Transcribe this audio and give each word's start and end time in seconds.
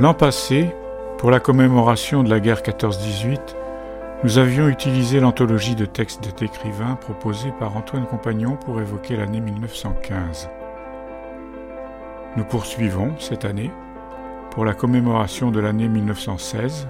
L'an 0.00 0.14
passé, 0.14 0.72
pour 1.18 1.32
la 1.32 1.40
commémoration 1.40 2.22
de 2.22 2.30
la 2.30 2.38
guerre 2.38 2.62
14-18, 2.62 3.40
nous 4.22 4.38
avions 4.38 4.68
utilisé 4.68 5.18
l'anthologie 5.18 5.74
de 5.74 5.86
textes 5.86 6.38
d'écrivains 6.38 6.94
proposée 6.94 7.52
par 7.58 7.76
Antoine 7.76 8.06
Compagnon 8.06 8.54
pour 8.54 8.80
évoquer 8.80 9.16
l'année 9.16 9.40
1915. 9.40 10.50
Nous 12.36 12.44
poursuivons 12.44 13.12
cette 13.18 13.44
année, 13.44 13.72
pour 14.52 14.64
la 14.64 14.72
commémoration 14.72 15.50
de 15.50 15.58
l'année 15.58 15.88
1916, 15.88 16.86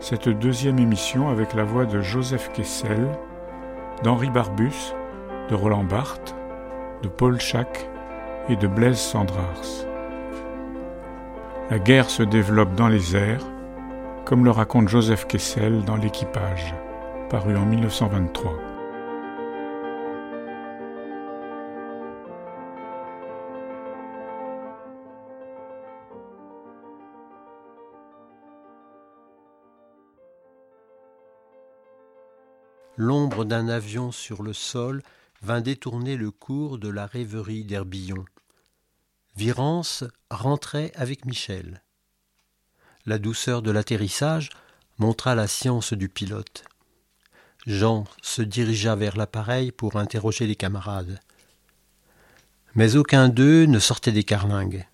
cette 0.00 0.30
deuxième 0.30 0.78
émission 0.78 1.28
avec 1.28 1.52
la 1.52 1.64
voix 1.64 1.84
de 1.84 2.00
Joseph 2.00 2.50
Kessel, 2.54 3.08
d'Henri 4.04 4.30
Barbus, 4.30 4.94
de 5.50 5.54
Roland 5.54 5.84
Barthes, 5.84 6.34
de 7.02 7.08
Paul 7.08 7.38
Schack 7.38 7.90
et 8.48 8.56
de 8.56 8.66
Blaise 8.66 8.98
Sandrars. 8.98 9.91
La 11.70 11.78
guerre 11.78 12.10
se 12.10 12.22
développe 12.22 12.74
dans 12.74 12.88
les 12.88 13.16
airs, 13.16 13.44
comme 14.26 14.44
le 14.44 14.50
raconte 14.50 14.88
Joseph 14.88 15.26
Kessel 15.26 15.84
dans 15.84 15.96
L'équipage, 15.96 16.74
paru 17.30 17.56
en 17.56 17.64
1923. 17.64 18.52
L'ombre 32.98 33.46
d'un 33.46 33.68
avion 33.68 34.12
sur 34.12 34.42
le 34.42 34.52
sol 34.52 35.02
vint 35.40 35.62
détourner 35.62 36.16
le 36.16 36.30
cours 36.30 36.78
de 36.78 36.88
la 36.88 37.06
rêverie 37.06 37.64
d'Herbillon. 37.64 38.24
Virance 39.36 40.04
rentrait 40.30 40.92
avec 40.94 41.24
Michel. 41.24 41.82
La 43.06 43.18
douceur 43.18 43.62
de 43.62 43.70
l'atterrissage 43.70 44.50
montra 44.98 45.34
la 45.34 45.48
science 45.48 45.94
du 45.94 46.08
pilote. 46.08 46.64
Jean 47.66 48.04
se 48.20 48.42
dirigea 48.42 48.94
vers 48.94 49.16
l'appareil 49.16 49.72
pour 49.72 49.96
interroger 49.96 50.46
les 50.46 50.56
camarades. 50.56 51.18
Mais 52.74 52.96
aucun 52.96 53.28
d'eux 53.28 53.64
ne 53.64 53.78
sortait 53.78 54.12
des 54.12 54.24
carlingues. 54.24 54.86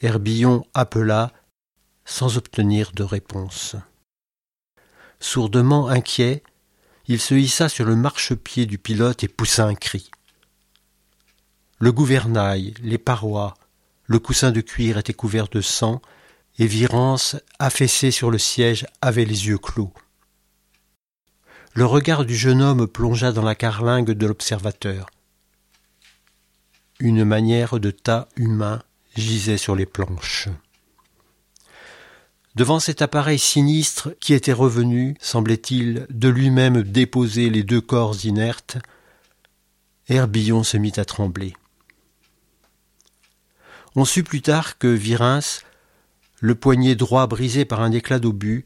Herbillon 0.00 0.66
appela 0.74 1.32
sans 2.04 2.36
obtenir 2.36 2.92
de 2.92 3.04
réponse. 3.04 3.76
Sourdement 5.20 5.88
inquiet, 5.88 6.42
il 7.06 7.20
se 7.20 7.34
hissa 7.34 7.68
sur 7.68 7.84
le 7.84 7.94
marchepied 7.94 8.66
du 8.66 8.78
pilote 8.78 9.22
et 9.22 9.28
poussa 9.28 9.64
un 9.64 9.76
cri. 9.76 10.10
Le 11.82 11.90
gouvernail, 11.90 12.74
les 12.84 12.96
parois, 12.96 13.54
le 14.04 14.20
coussin 14.20 14.52
de 14.52 14.60
cuir 14.60 14.98
étaient 14.98 15.12
couverts 15.12 15.48
de 15.48 15.60
sang, 15.60 16.00
et 16.60 16.68
Virance, 16.68 17.34
affaissé 17.58 18.12
sur 18.12 18.30
le 18.30 18.38
siège, 18.38 18.86
avait 19.00 19.24
les 19.24 19.48
yeux 19.48 19.58
clos. 19.58 19.92
Le 21.74 21.84
regard 21.84 22.24
du 22.24 22.36
jeune 22.36 22.62
homme 22.62 22.86
plongea 22.86 23.32
dans 23.32 23.42
la 23.42 23.56
carlingue 23.56 24.12
de 24.12 24.26
l'observateur. 24.28 25.06
Une 27.00 27.24
manière 27.24 27.80
de 27.80 27.90
tas 27.90 28.28
humain 28.36 28.80
gisait 29.16 29.58
sur 29.58 29.74
les 29.74 29.86
planches. 29.86 30.50
Devant 32.54 32.78
cet 32.78 33.02
appareil 33.02 33.40
sinistre 33.40 34.14
qui 34.20 34.34
était 34.34 34.52
revenu, 34.52 35.16
semblait-il, 35.20 36.06
de 36.10 36.28
lui-même 36.28 36.84
déposer 36.84 37.50
les 37.50 37.64
deux 37.64 37.80
corps 37.80 38.24
inertes, 38.24 38.78
Herbillon 40.08 40.62
se 40.62 40.76
mit 40.76 40.92
à 40.96 41.04
trembler. 41.04 41.54
On 43.94 44.04
sut 44.06 44.22
plus 44.22 44.40
tard 44.40 44.78
que 44.78 44.86
Virins, 44.86 45.60
le 46.40 46.54
poignet 46.54 46.94
droit 46.94 47.26
brisé 47.26 47.66
par 47.66 47.82
un 47.82 47.92
éclat 47.92 48.18
d'obus, 48.18 48.64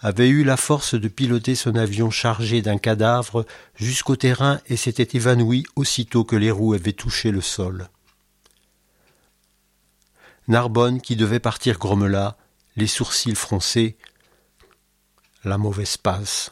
avait 0.00 0.28
eu 0.28 0.44
la 0.44 0.58
force 0.58 0.94
de 0.94 1.08
piloter 1.08 1.54
son 1.54 1.74
avion 1.76 2.10
chargé 2.10 2.60
d'un 2.60 2.76
cadavre 2.76 3.46
jusqu'au 3.74 4.16
terrain 4.16 4.60
et 4.66 4.76
s'était 4.76 5.16
évanoui 5.16 5.64
aussitôt 5.76 6.24
que 6.24 6.36
les 6.36 6.50
roues 6.50 6.74
avaient 6.74 6.92
touché 6.92 7.30
le 7.30 7.40
sol. 7.40 7.88
Narbonne, 10.48 11.00
qui 11.00 11.16
devait 11.16 11.40
partir, 11.40 11.78
grommela, 11.78 12.36
les 12.76 12.86
sourcils 12.86 13.34
froncés. 13.34 13.96
La 15.42 15.56
mauvaise 15.56 15.96
passe. 15.96 16.50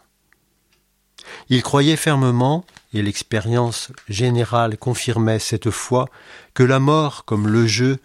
Il 1.50 1.62
croyait 1.62 1.96
fermement, 1.96 2.64
et 2.92 3.02
l'expérience 3.02 3.92
générale 4.08 4.78
confirmait 4.78 5.38
cette 5.38 5.70
fois, 5.70 6.08
que 6.54 6.62
la 6.62 6.80
mort, 6.80 7.24
comme 7.24 7.48
le 7.48 7.66
jeu, 7.66 7.98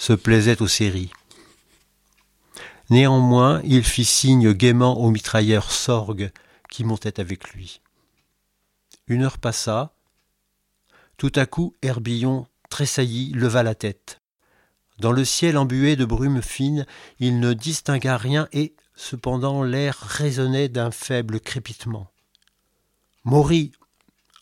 se 0.00 0.14
plaisait 0.14 0.62
aux 0.62 0.66
séries. 0.66 1.10
Néanmoins, 2.88 3.60
il 3.64 3.84
fit 3.84 4.06
signe 4.06 4.54
gaiement 4.54 4.98
au 4.98 5.10
mitrailleur 5.10 5.70
Sorgue 5.70 6.32
qui 6.70 6.84
montait 6.84 7.20
avec 7.20 7.50
lui. 7.50 7.82
Une 9.08 9.24
heure 9.24 9.36
passa. 9.36 9.92
Tout 11.18 11.32
à 11.36 11.44
coup, 11.44 11.74
Herbillon 11.82 12.46
tressaillit, 12.70 13.32
leva 13.32 13.62
la 13.62 13.74
tête. 13.74 14.22
Dans 14.98 15.12
le 15.12 15.24
ciel 15.26 15.58
embué 15.58 15.96
de 15.96 16.06
brume 16.06 16.40
fine, 16.40 16.86
il 17.18 17.38
ne 17.38 17.52
distingua 17.52 18.16
rien 18.16 18.48
et, 18.52 18.74
cependant, 18.94 19.62
l'air 19.62 19.98
résonnait 19.98 20.70
d'un 20.70 20.90
faible 20.90 21.40
crépitement. 21.40 22.10
Maury 23.24 23.72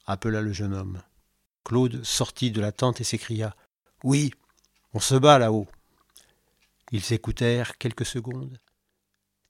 appela 0.06 0.40
le 0.40 0.52
jeune 0.52 0.74
homme. 0.74 1.02
Claude 1.64 2.04
sortit 2.04 2.52
de 2.52 2.60
la 2.60 2.70
tente 2.70 3.00
et 3.00 3.04
s'écria 3.04 3.56
Oui, 4.04 4.30
on 4.94 5.00
se 5.00 5.14
bat 5.14 5.38
là-haut. 5.38 5.66
Ils 6.92 7.12
écoutèrent 7.12 7.76
quelques 7.78 8.06
secondes. 8.06 8.58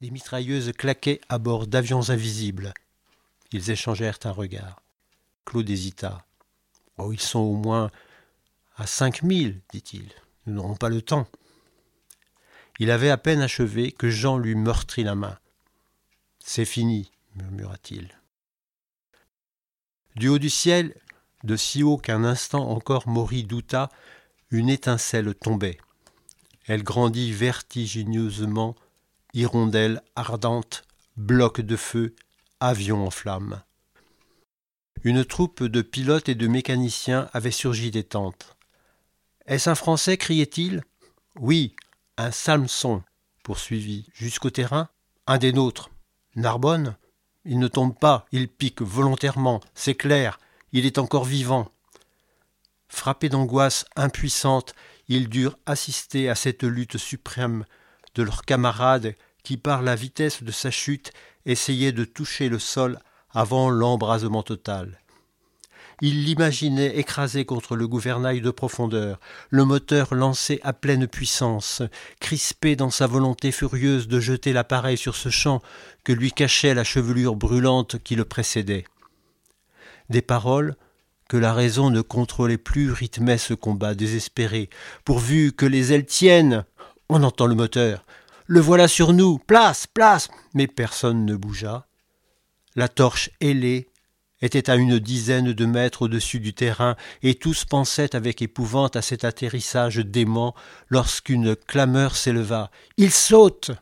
Des 0.00 0.10
mitrailleuses 0.10 0.72
claquaient 0.72 1.20
à 1.28 1.38
bord 1.38 1.66
d'avions 1.66 2.10
invisibles. 2.10 2.74
Ils 3.52 3.70
échangèrent 3.70 4.18
un 4.24 4.30
regard. 4.30 4.82
Claude 5.44 5.70
hésita. 5.70 6.24
Oh, 6.98 7.12
ils 7.12 7.20
sont 7.20 7.38
au 7.38 7.54
moins 7.54 7.90
à 8.76 8.86
cinq 8.86 9.22
mille, 9.22 9.60
dit-il. 9.70 10.12
Nous 10.46 10.54
n'aurons 10.54 10.76
pas 10.76 10.88
le 10.88 11.02
temps. 11.02 11.26
Il 12.78 12.90
avait 12.90 13.10
à 13.10 13.16
peine 13.16 13.40
achevé 13.40 13.92
que 13.92 14.10
Jean 14.10 14.38
lui 14.38 14.54
meurtrit 14.54 15.04
la 15.04 15.14
main. 15.14 15.38
C'est 16.38 16.64
fini, 16.64 17.10
murmura-t-il. 17.34 18.08
Du 20.16 20.28
haut 20.28 20.38
du 20.38 20.50
ciel, 20.50 20.94
de 21.44 21.56
si 21.56 21.82
haut 21.82 21.96
qu'un 21.98 22.24
instant 22.24 22.70
encore 22.70 23.08
Maury 23.08 23.44
douta, 23.44 23.88
une 24.50 24.68
étincelle 24.68 25.34
tombait. 25.34 25.78
Elle 26.66 26.82
grandit 26.82 27.32
vertigineusement, 27.32 28.76
hirondelle 29.34 30.02
ardente, 30.16 30.84
bloc 31.16 31.60
de 31.60 31.76
feu, 31.76 32.14
avion 32.60 33.06
en 33.06 33.10
flammes. 33.10 33.62
Une 35.04 35.24
troupe 35.24 35.62
de 35.62 35.82
pilotes 35.82 36.28
et 36.28 36.34
de 36.34 36.48
mécaniciens 36.48 37.28
avait 37.32 37.50
surgi 37.50 37.90
des 37.90 38.04
tentes. 38.04 38.56
Est-ce 39.46 39.70
un 39.70 39.74
Français? 39.74 40.16
criait-il. 40.16 40.82
Oui, 41.38 41.74
un 42.16 42.32
Samson, 42.32 43.02
poursuivit. 43.44 44.08
Jusqu'au 44.12 44.50
terrain 44.50 44.88
Un 45.26 45.38
des 45.38 45.52
nôtres. 45.52 45.90
Narbonne 46.34 46.96
Il 47.44 47.58
ne 47.58 47.68
tombe 47.68 47.96
pas, 47.96 48.26
il 48.32 48.48
pique 48.48 48.82
volontairement, 48.82 49.60
c'est 49.74 49.94
clair, 49.94 50.38
il 50.72 50.84
est 50.84 50.98
encore 50.98 51.24
vivant. 51.24 51.70
Frappés 52.88 53.28
d'angoisse 53.28 53.84
impuissante, 53.96 54.74
ils 55.08 55.28
durent 55.28 55.58
assister 55.66 56.28
à 56.28 56.34
cette 56.34 56.64
lutte 56.64 56.98
suprême 56.98 57.64
de 58.14 58.22
leurs 58.22 58.44
camarades 58.44 59.14
qui, 59.42 59.56
par 59.56 59.82
la 59.82 59.94
vitesse 59.94 60.42
de 60.42 60.52
sa 60.52 60.70
chute, 60.70 61.12
essayaient 61.46 61.92
de 61.92 62.04
toucher 62.04 62.48
le 62.48 62.58
sol 62.58 62.98
avant 63.30 63.70
l'embrasement 63.70 64.42
total. 64.42 65.00
Il 66.00 66.24
l'imaginait 66.24 66.96
écrasé 66.96 67.44
contre 67.44 67.74
le 67.74 67.88
gouvernail 67.88 68.40
de 68.40 68.52
profondeur, 68.52 69.18
le 69.50 69.64
moteur 69.64 70.14
lancé 70.14 70.60
à 70.62 70.72
pleine 70.72 71.08
puissance, 71.08 71.82
crispé 72.20 72.76
dans 72.76 72.90
sa 72.90 73.08
volonté 73.08 73.50
furieuse 73.50 74.06
de 74.06 74.20
jeter 74.20 74.52
l'appareil 74.52 74.96
sur 74.96 75.16
ce 75.16 75.28
champ 75.28 75.60
que 76.04 76.12
lui 76.12 76.30
cachait 76.30 76.74
la 76.74 76.84
chevelure 76.84 77.34
brûlante 77.34 78.00
qui 78.02 78.14
le 78.14 78.24
précédait. 78.24 78.84
Des 80.08 80.22
paroles 80.22 80.76
que 81.28 81.36
la 81.36 81.52
raison 81.52 81.90
ne 81.90 82.00
contrôlait 82.00 82.58
plus 82.58 82.90
rythmaient 82.90 83.38
ce 83.38 83.54
combat 83.54 83.94
désespéré. 83.94 84.70
Pourvu 85.04 85.52
que 85.52 85.66
les 85.66 85.92
ailes 85.92 86.06
tiennent 86.06 86.64
On 87.08 87.22
entend 87.22 87.46
le 87.46 87.54
moteur. 87.54 88.04
Le 88.46 88.60
voilà 88.60 88.88
sur 88.88 89.12
nous 89.12 89.38
Place 89.38 89.86
Place 89.86 90.28
Mais 90.54 90.66
personne 90.66 91.26
ne 91.26 91.36
bougea. 91.36 91.86
La 92.74 92.88
torche 92.88 93.30
ailée 93.40 93.88
était 94.40 94.70
à 94.70 94.76
une 94.76 94.98
dizaine 94.98 95.52
de 95.52 95.66
mètres 95.66 96.02
au-dessus 96.02 96.40
du 96.40 96.54
terrain, 96.54 96.96
et 97.22 97.34
tous 97.34 97.64
pensaient 97.64 98.14
avec 98.14 98.40
épouvante 98.40 98.96
à 98.96 99.02
cet 99.02 99.24
atterrissage 99.24 99.96
dément, 99.96 100.54
lorsqu'une 100.88 101.56
clameur 101.56 102.16
s'éleva. 102.16 102.70
Il 102.96 103.10
saute 103.10 103.72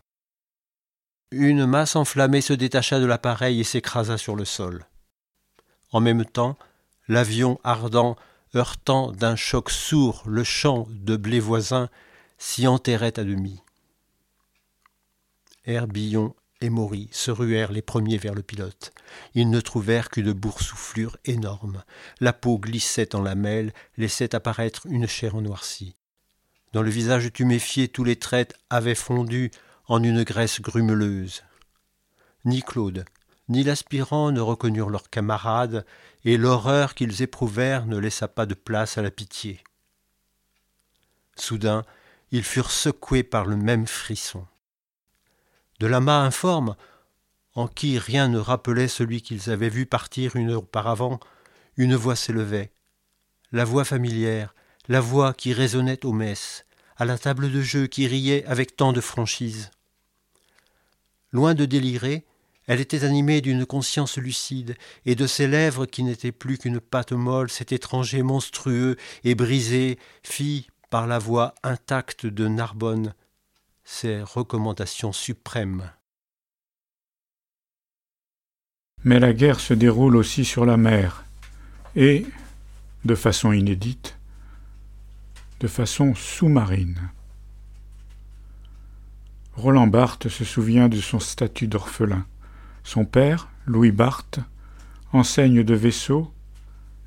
Une 1.31 1.67
masse 1.67 1.95
enflammée 1.95 2.41
se 2.41 2.55
détacha 2.55 2.99
de 2.99 3.07
l'appareil 3.07 3.61
et 3.61 3.65
s'écrasa 3.65 4.17
sur 4.17 4.35
le 4.35 4.47
sol. 4.47 4.87
En 5.93 6.01
même 6.01 6.25
temps, 6.25 6.57
l'avion 7.09 7.59
ardent, 7.65 8.17
heurtant 8.55 9.13
d'un 9.13 9.37
choc 9.37 9.71
sourd 9.71 10.23
le 10.27 10.45
champ 10.45 10.87
de 10.91 11.17
blé 11.17 11.41
voisin, 11.41 11.89
s'y 12.39 12.67
enterrait 12.67 13.19
à 13.19 13.25
demi. 13.25 13.63
Herbillon 15.65 16.35
et 16.61 16.71
Maury 16.71 17.09
se 17.13 17.31
ruèrent 17.31 17.73
les 17.73 17.83
premiers 17.83 18.19
vers 18.19 18.35
le 18.35 18.43
pilote. 18.43 18.93
Ils 19.35 19.51
ne 19.51 19.61
trouvèrent 19.61 20.09
qu'une 20.09 20.33
boursouflure 20.33 21.17
énorme. 21.25 21.83
La 22.21 22.33
peau 22.33 22.59
glissait 22.59 23.15
en 23.15 23.23
lamelles, 23.23 23.73
laissait 23.97 24.35
apparaître 24.35 24.87
une 24.87 25.07
chair 25.07 25.37
noircie. 25.37 25.97
Dans 26.73 26.83
le 26.83 26.91
visage 26.91 27.33
tuméfié, 27.33 27.89
tous 27.89 28.05
les 28.05 28.17
traits 28.17 28.55
avaient 28.71 28.95
fondu 28.95 29.51
en 29.87 30.03
une 30.03 30.25
graisse 30.25 30.61
grumeleuse. 30.61 31.43
Ni 32.45 32.63
Claude, 32.63 33.05
ni 33.49 33.63
l'aspirant 33.63 34.33
ne 34.33 34.41
reconnurent 34.41 34.91
leurs 34.91 35.11
camarades, 35.11 35.85
et 36.25 36.37
l'horreur 36.37 36.95
qu'ils 36.95 37.23
éprouvèrent 37.23 37.87
ne 37.87 37.99
laissa 37.99 38.29
pas 38.29 38.47
de 38.47 38.55
place 38.55 38.99
à 38.99 39.03
la 39.03 39.11
pitié. 39.11 39.63
Soudain, 41.37 41.85
ils 42.33 42.43
furent 42.43 42.73
secoués 42.73 43.23
par 43.23 43.47
le 43.47 43.57
même 43.57 43.87
frisson 43.87 44.47
de 45.81 45.87
la 45.87 46.01
mât 46.01 46.21
informe, 46.21 46.77
en 47.55 47.69
qui 47.69 47.99
rien 47.99 48.29
ne 48.29 48.39
rappelait 48.39 48.89
celui 48.89 49.23
qu'ils 49.23 49.51
avaient 49.51 49.69
vu 49.69 49.87
partir 49.87 50.37
une 50.37 50.51
heure 50.51 50.63
auparavant, 50.63 51.21
une 51.77 51.95
voix 51.95 52.17
s'élevait. 52.17 52.73
La 53.53 53.65
voix 53.65 53.85
familière, 53.85 54.55
la 54.89 55.01
voix 55.01 55.33
qui 55.33 55.53
résonnait 55.53 56.05
aux 56.05 56.13
messes, 56.13 56.65
à 56.97 57.05
la 57.05 57.19
table 57.19 57.51
de 57.51 57.61
jeu 57.61 57.87
qui 57.87 58.07
riait 58.07 58.45
avec 58.47 58.77
tant 58.77 58.93
de 58.93 59.01
franchise. 59.01 59.71
Loin 61.33 61.55
de 61.55 61.65
délirer, 61.65 62.25
elle 62.67 62.81
était 62.81 63.05
animée 63.05 63.41
d'une 63.41 63.67
conscience 63.67 64.19
lucide, 64.19 64.77
et 65.05 65.15
de 65.15 65.27
ses 65.27 65.47
lèvres 65.47 65.87
qui 65.87 66.03
n'étaient 66.03 66.33
plus 66.33 66.59
qu'une 66.59 66.81
pâte 66.81 67.13
molle, 67.13 67.51
cet 67.51 67.73
étranger 67.73 68.23
monstrueux 68.23 68.97
et 69.25 69.35
brisé 69.35 69.99
fit, 70.23 70.69
par 70.91 71.07
la 71.07 71.19
voix 71.19 71.55
intacte 71.63 72.27
de 72.27 72.49
Narbonne, 72.49 73.15
ses 73.85 74.23
recommandations 74.23 75.13
suprêmes. 75.13 75.91
Mais 79.05 79.21
la 79.21 79.33
guerre 79.33 79.61
se 79.61 79.75
déroule 79.75 80.17
aussi 80.17 80.45
sur 80.45 80.67
la 80.67 80.77
mer, 80.77 81.25
et, 81.95 82.27
de 83.05 83.15
façon 83.15 83.53
inédite, 83.53 84.17
de 85.61 85.69
façon 85.69 86.15
sous-marine. 86.15 87.11
Roland 89.55 89.87
Barthes 89.87 90.29
se 90.29 90.45
souvient 90.45 90.89
de 90.89 91.01
son 91.01 91.21
statut 91.21 91.67
d'orphelin. 91.67 92.27
Son 92.87 93.05
père, 93.05 93.49
Louis 93.67 93.91
Barthes, 93.91 94.39
enseigne 95.13 95.65
de 95.65 95.75
vaisseau, 95.75 96.33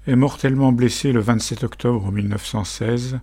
est 0.07 0.17
mortellement 0.17 0.74
blessé 0.74 1.13
le 1.13 1.21
27 1.21 1.63
octobre 1.63 2.12
1916 2.12 3.21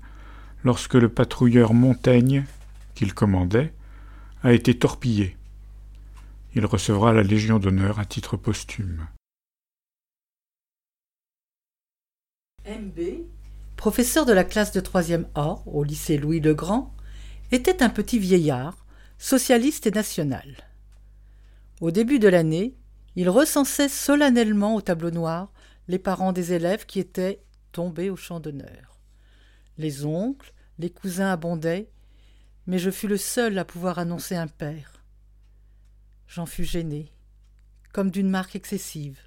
lorsque 0.65 0.95
le 0.95 1.11
patrouilleur 1.11 1.75
Montaigne 1.75 2.47
qu'il 2.95 3.13
commandait, 3.13 3.75
a 4.43 4.55
été 4.55 4.79
torpillé. 4.79 5.37
Il 6.55 6.65
recevra 6.65 7.13
la 7.13 7.23
Légion 7.23 7.59
d'honneur 7.59 7.99
à 7.99 8.07
titre 8.07 8.39
posthume. 8.39 9.07
MB, 12.67 13.27
professeur 13.77 14.25
de 14.25 14.33
la 14.33 14.45
classe 14.45 14.73
de 14.73 14.81
3e 14.81 15.27
A 15.35 15.59
au 15.67 15.85
lycée 15.85 16.17
Louis 16.17 16.41
le 16.41 16.55
Grand, 16.55 16.95
était 17.53 17.83
un 17.83 17.91
petit 17.91 18.19
vieillard, 18.19 18.87
socialiste 19.19 19.87
et 19.87 19.91
national. 19.91 20.66
Au 21.81 21.91
début 21.91 22.19
de 22.19 22.29
l'année, 22.29 22.75
il 23.17 23.29
recensait 23.29 23.89
solennellement 23.89 24.75
au 24.75 24.81
tableau 24.81 25.11
noir 25.11 25.53
les 25.89 25.99
parents 25.99 26.33
des 26.33 26.53
élèves 26.53 26.87
qui 26.87 27.01
étaient 27.01 27.43
tombés 27.73 28.09
au 28.09 28.17
champ 28.17 28.41
d'honneur. 28.41 28.99
Les 29.77 30.07
oncles, 30.07 30.55
les 30.79 30.91
cousins 30.91 31.31
abondaient, 31.31 31.91
mais 32.67 32.79
je 32.79 32.91
fus 32.91 33.09
le 33.09 33.19
seul 33.19 33.59
à 33.59 33.65
pouvoir 33.65 33.99
annoncer 33.99 34.35
un 34.37 34.49
père. 34.49 35.05
J'en 36.27 36.47
fus 36.47 36.65
gêné, 36.65 37.13
comme 37.93 38.11
d'une 38.11 38.31
marque 38.31 38.57
excessive. 38.57 39.21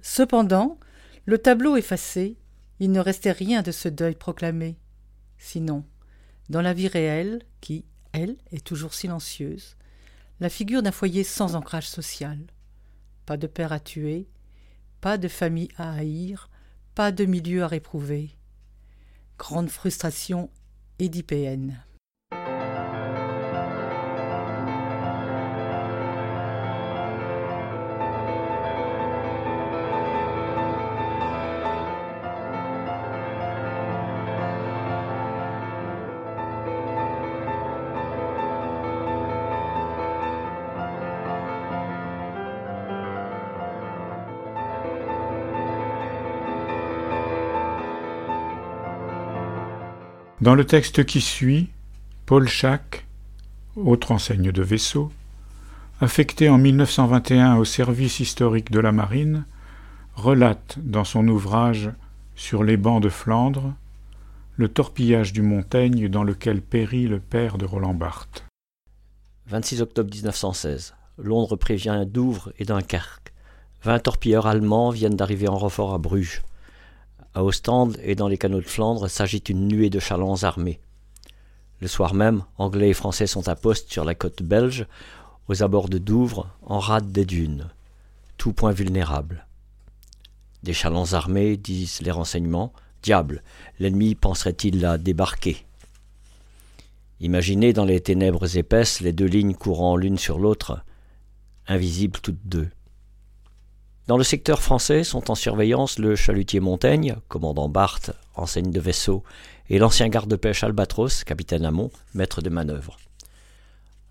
Cependant, 0.00 0.78
le 1.26 1.38
tableau 1.38 1.76
effacé, 1.76 2.36
il 2.78 2.92
ne 2.92 3.00
restait 3.00 3.32
rien 3.32 3.62
de 3.62 3.72
ce 3.72 3.88
deuil 3.88 4.14
proclamé. 4.14 4.78
Sinon, 5.38 5.84
dans 6.48 6.62
la 6.62 6.72
vie 6.72 6.88
réelle, 6.88 7.42
qui, 7.60 7.84
elle, 8.12 8.36
est 8.52 8.64
toujours 8.64 8.94
silencieuse, 8.94 9.76
la 10.42 10.48
figure 10.48 10.82
d'un 10.82 10.90
foyer 10.90 11.22
sans 11.22 11.54
ancrage 11.54 11.88
social. 11.88 12.36
Pas 13.26 13.36
de 13.36 13.46
père 13.46 13.70
à 13.70 13.78
tuer, 13.78 14.28
pas 15.00 15.16
de 15.16 15.28
famille 15.28 15.68
à 15.76 15.92
haïr, 15.92 16.50
pas 16.96 17.12
de 17.12 17.24
milieu 17.24 17.62
à 17.62 17.68
réprouver. 17.68 18.36
Grande 19.38 19.70
frustration 19.70 20.50
édipéenne. 20.98 21.84
Dans 50.42 50.56
le 50.56 50.64
texte 50.64 51.04
qui 51.04 51.20
suit, 51.20 51.68
Paul 52.26 52.48
Schack, 52.48 53.06
autre 53.76 54.10
enseigne 54.10 54.50
de 54.50 54.60
vaisseau, 54.60 55.12
affecté 56.00 56.48
en 56.48 56.58
1921 56.58 57.58
au 57.58 57.64
service 57.64 58.18
historique 58.18 58.72
de 58.72 58.80
la 58.80 58.90
marine, 58.90 59.44
relate 60.16 60.80
dans 60.80 61.04
son 61.04 61.28
ouvrage 61.28 61.92
Sur 62.34 62.64
les 62.64 62.76
bancs 62.76 63.00
de 63.00 63.08
Flandre 63.08 63.72
le 64.56 64.66
torpillage 64.66 65.32
du 65.32 65.42
Montaigne 65.42 66.08
dans 66.08 66.24
lequel 66.24 66.60
périt 66.60 67.06
le 67.06 67.20
père 67.20 67.56
de 67.56 67.64
Roland 67.64 67.94
Barthes. 67.94 68.44
26 69.46 69.80
octobre 69.80 70.10
1916. 70.12 70.94
Londres 71.18 71.54
prévient 71.54 72.04
Douvres 72.04 72.52
et 72.58 72.64
Dunkerque. 72.64 73.32
Vingt 73.84 74.00
torpilleurs 74.00 74.48
allemands 74.48 74.90
viennent 74.90 75.14
d'arriver 75.14 75.46
en 75.46 75.56
renfort 75.56 75.94
à 75.94 75.98
Bruges. 75.98 76.42
À 77.34 77.42
Ostende 77.44 77.96
et 78.02 78.14
dans 78.14 78.28
les 78.28 78.36
canaux 78.36 78.60
de 78.60 78.66
Flandre 78.66 79.08
s'agite 79.08 79.48
une 79.48 79.66
nuée 79.66 79.88
de 79.88 79.98
chalands 79.98 80.42
armés. 80.42 80.80
Le 81.80 81.88
soir 81.88 82.12
même, 82.12 82.44
Anglais 82.58 82.90
et 82.90 82.94
Français 82.94 83.26
sont 83.26 83.48
à 83.48 83.56
poste 83.56 83.90
sur 83.90 84.04
la 84.04 84.14
côte 84.14 84.42
belge, 84.42 84.86
aux 85.48 85.62
abords 85.62 85.88
de 85.88 85.98
Douvres, 85.98 86.48
en 86.62 86.78
rade 86.78 87.10
des 87.10 87.24
dunes. 87.24 87.70
Tout 88.36 88.52
point 88.52 88.72
vulnérable. 88.72 89.46
Des 90.62 90.74
chalands 90.74 91.14
armés, 91.14 91.56
disent 91.56 92.02
les 92.02 92.10
renseignements. 92.10 92.72
Diable, 93.02 93.42
l'ennemi 93.80 94.14
penserait-il 94.14 94.84
à 94.84 94.98
débarquer? 94.98 95.64
Imaginez 97.20 97.72
dans 97.72 97.84
les 97.84 98.00
ténèbres 98.00 98.56
épaisses 98.56 99.00
les 99.00 99.12
deux 99.12 99.26
lignes 99.26 99.54
courant 99.54 99.96
l'une 99.96 100.18
sur 100.18 100.38
l'autre, 100.38 100.84
invisibles 101.66 102.20
toutes 102.20 102.44
deux. 102.44 102.68
Dans 104.08 104.16
le 104.16 104.24
secteur 104.24 104.60
français 104.60 105.04
sont 105.04 105.30
en 105.30 105.36
surveillance 105.36 106.00
le 106.00 106.16
chalutier 106.16 106.58
Montaigne, 106.58 107.16
commandant 107.28 107.68
Barthes, 107.68 108.10
enseigne 108.34 108.72
de 108.72 108.80
vaisseau, 108.80 109.22
et 109.68 109.78
l'ancien 109.78 110.08
garde-pêche 110.08 110.64
Albatros, 110.64 111.22
capitaine 111.22 111.64
Amont, 111.64 111.92
maître 112.12 112.42
de 112.42 112.50
manœuvre. 112.50 112.96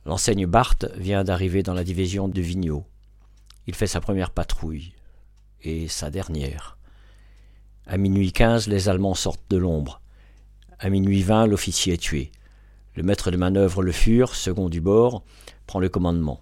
L'enseigne 0.06 0.46
Barthes 0.46 0.86
vient 0.96 1.26
d'arriver 1.26 1.62
dans 1.62 1.74
la 1.74 1.84
division 1.84 2.30
de 2.30 2.42
Vigneault. 2.42 2.86
Il 3.68 3.76
fait 3.76 3.86
sa 3.86 4.00
première 4.00 4.32
patrouille, 4.32 4.94
et 5.62 5.90
sa 5.90 6.10
dernière. 6.10 6.78
À 7.86 7.98
minuit 7.98 8.32
quinze, 8.32 8.68
les 8.68 8.88
Allemands 8.88 9.14
sortent 9.14 9.44
de 9.50 9.58
l'ombre. 9.58 10.00
À 10.80 10.90
minuit 10.90 11.22
vingt, 11.22 11.46
l'officier 11.46 11.96
est 11.96 12.02
tué. 12.02 12.32
Le 12.96 13.04
maître 13.04 13.30
de 13.30 13.38
manœuvre 13.38 13.84
Le 13.84 13.92
Fur, 13.92 14.36
second 14.36 14.70
du 14.70 14.80
bord, 14.80 15.24
prend 15.68 15.80
le 15.82 15.90
commandement. 15.90 16.40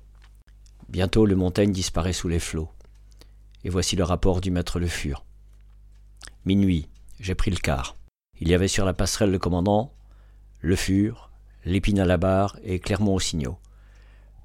Bientôt 0.87 1.25
le 1.25 1.35
Montaigne 1.35 1.71
disparaît 1.71 2.13
sous 2.13 2.27
les 2.27 2.39
flots. 2.39 2.69
Et 3.63 3.69
voici 3.69 3.95
le 3.95 4.03
rapport 4.03 4.41
du 4.41 4.51
maître 4.51 4.79
Le 4.79 4.87
Fur. 4.87 5.25
Minuit, 6.45 6.87
j'ai 7.19 7.35
pris 7.35 7.51
le 7.51 7.57
quart. 7.57 7.97
Il 8.39 8.47
y 8.47 8.53
avait 8.53 8.69
sur 8.69 8.85
la 8.85 8.93
passerelle 8.93 9.31
le 9.31 9.39
commandant, 9.39 9.93
Le 10.61 10.75
Fur, 10.77 11.29
l'Épine 11.65 11.99
à 11.99 12.05
la 12.05 12.17
barre 12.17 12.57
et 12.63 12.79
Clermont 12.79 13.15
aux 13.15 13.19
signaux. 13.19 13.57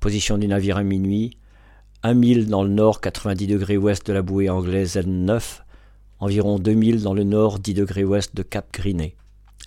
Position 0.00 0.37
du 0.37 0.49
navire 0.49 0.78
à 0.78 0.83
minuit, 0.83 1.38
un 2.02 2.14
mille 2.14 2.49
dans 2.49 2.64
le 2.64 2.71
nord 2.71 3.00
90 3.00 3.47
degrés 3.47 3.76
ouest 3.76 4.06
de 4.06 4.12
la 4.12 4.23
bouée 4.23 4.50
anglaise 4.50 4.97
N9, 4.97 5.61
environ 6.18 6.59
2000 6.59 7.02
dans 7.02 7.14
le 7.14 7.25
nord 7.25 7.61
10 7.61 7.75
degrés 7.75 8.04
ouest 8.04 8.35
de 8.35 8.42
Cap 8.42 8.73
Griné, 8.73 9.16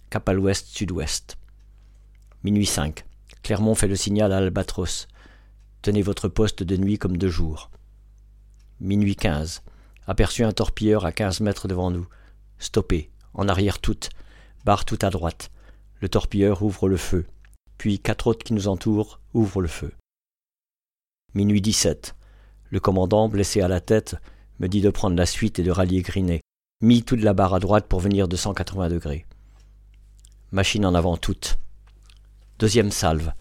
cap 0.09 0.27
à 0.27 0.33
l'ouest 0.33 0.67
sud-ouest. 0.67 1.37
Minuit 2.43 2.65
5. 2.65 3.05
Clermont 3.43 3.75
fait 3.75 3.87
le 3.87 3.95
signal 3.95 4.33
à 4.33 4.37
Albatros. 4.37 5.07
Tenez 5.81 6.01
votre 6.01 6.27
poste 6.27 6.63
de 6.63 6.75
nuit 6.75 6.97
comme 6.97 7.17
de 7.17 7.27
jour. 7.29 7.71
Minuit 8.79 9.15
15. 9.15 9.63
Aperçu 10.05 10.43
un 10.43 10.51
torpilleur 10.51 11.03
à 11.05 11.11
15 11.11 11.39
mètres 11.39 11.67
devant 11.67 11.89
nous. 11.89 12.07
Stoppé. 12.59 13.09
En 13.33 13.47
arrière 13.47 13.79
toute. 13.79 14.09
Barre 14.65 14.85
tout 14.85 14.99
à 15.01 15.09
droite. 15.09 15.49
Le 15.99 16.09
torpilleur 16.09 16.61
ouvre 16.61 16.87
le 16.87 16.97
feu. 16.97 17.25
Puis 17.79 17.97
quatre 17.97 18.27
autres 18.27 18.43
qui 18.43 18.53
nous 18.53 18.67
entourent 18.67 19.19
ouvrent 19.33 19.61
le 19.61 19.67
feu. 19.67 19.93
Minuit 21.33 21.61
17. 21.61 22.15
Le 22.69 22.79
commandant, 22.79 23.29
blessé 23.29 23.61
à 23.61 23.67
la 23.67 23.81
tête, 23.81 24.15
me 24.59 24.67
dit 24.67 24.81
de 24.81 24.91
prendre 24.91 25.17
la 25.17 25.25
suite 25.25 25.57
et 25.57 25.63
de 25.63 25.71
rallier 25.71 26.03
Grinet. 26.03 26.41
Mis 26.81 27.01
toute 27.01 27.21
la 27.21 27.33
barre 27.33 27.55
à 27.55 27.59
droite 27.59 27.87
pour 27.87 27.99
venir 27.99 28.27
de 28.27 28.35
180 28.35 28.89
degrés. 28.89 29.25
Machine 30.51 30.85
en 30.85 30.93
avant 30.93 31.17
toute. 31.17 31.57
Deuxième 32.59 32.91
salve. 32.91 33.31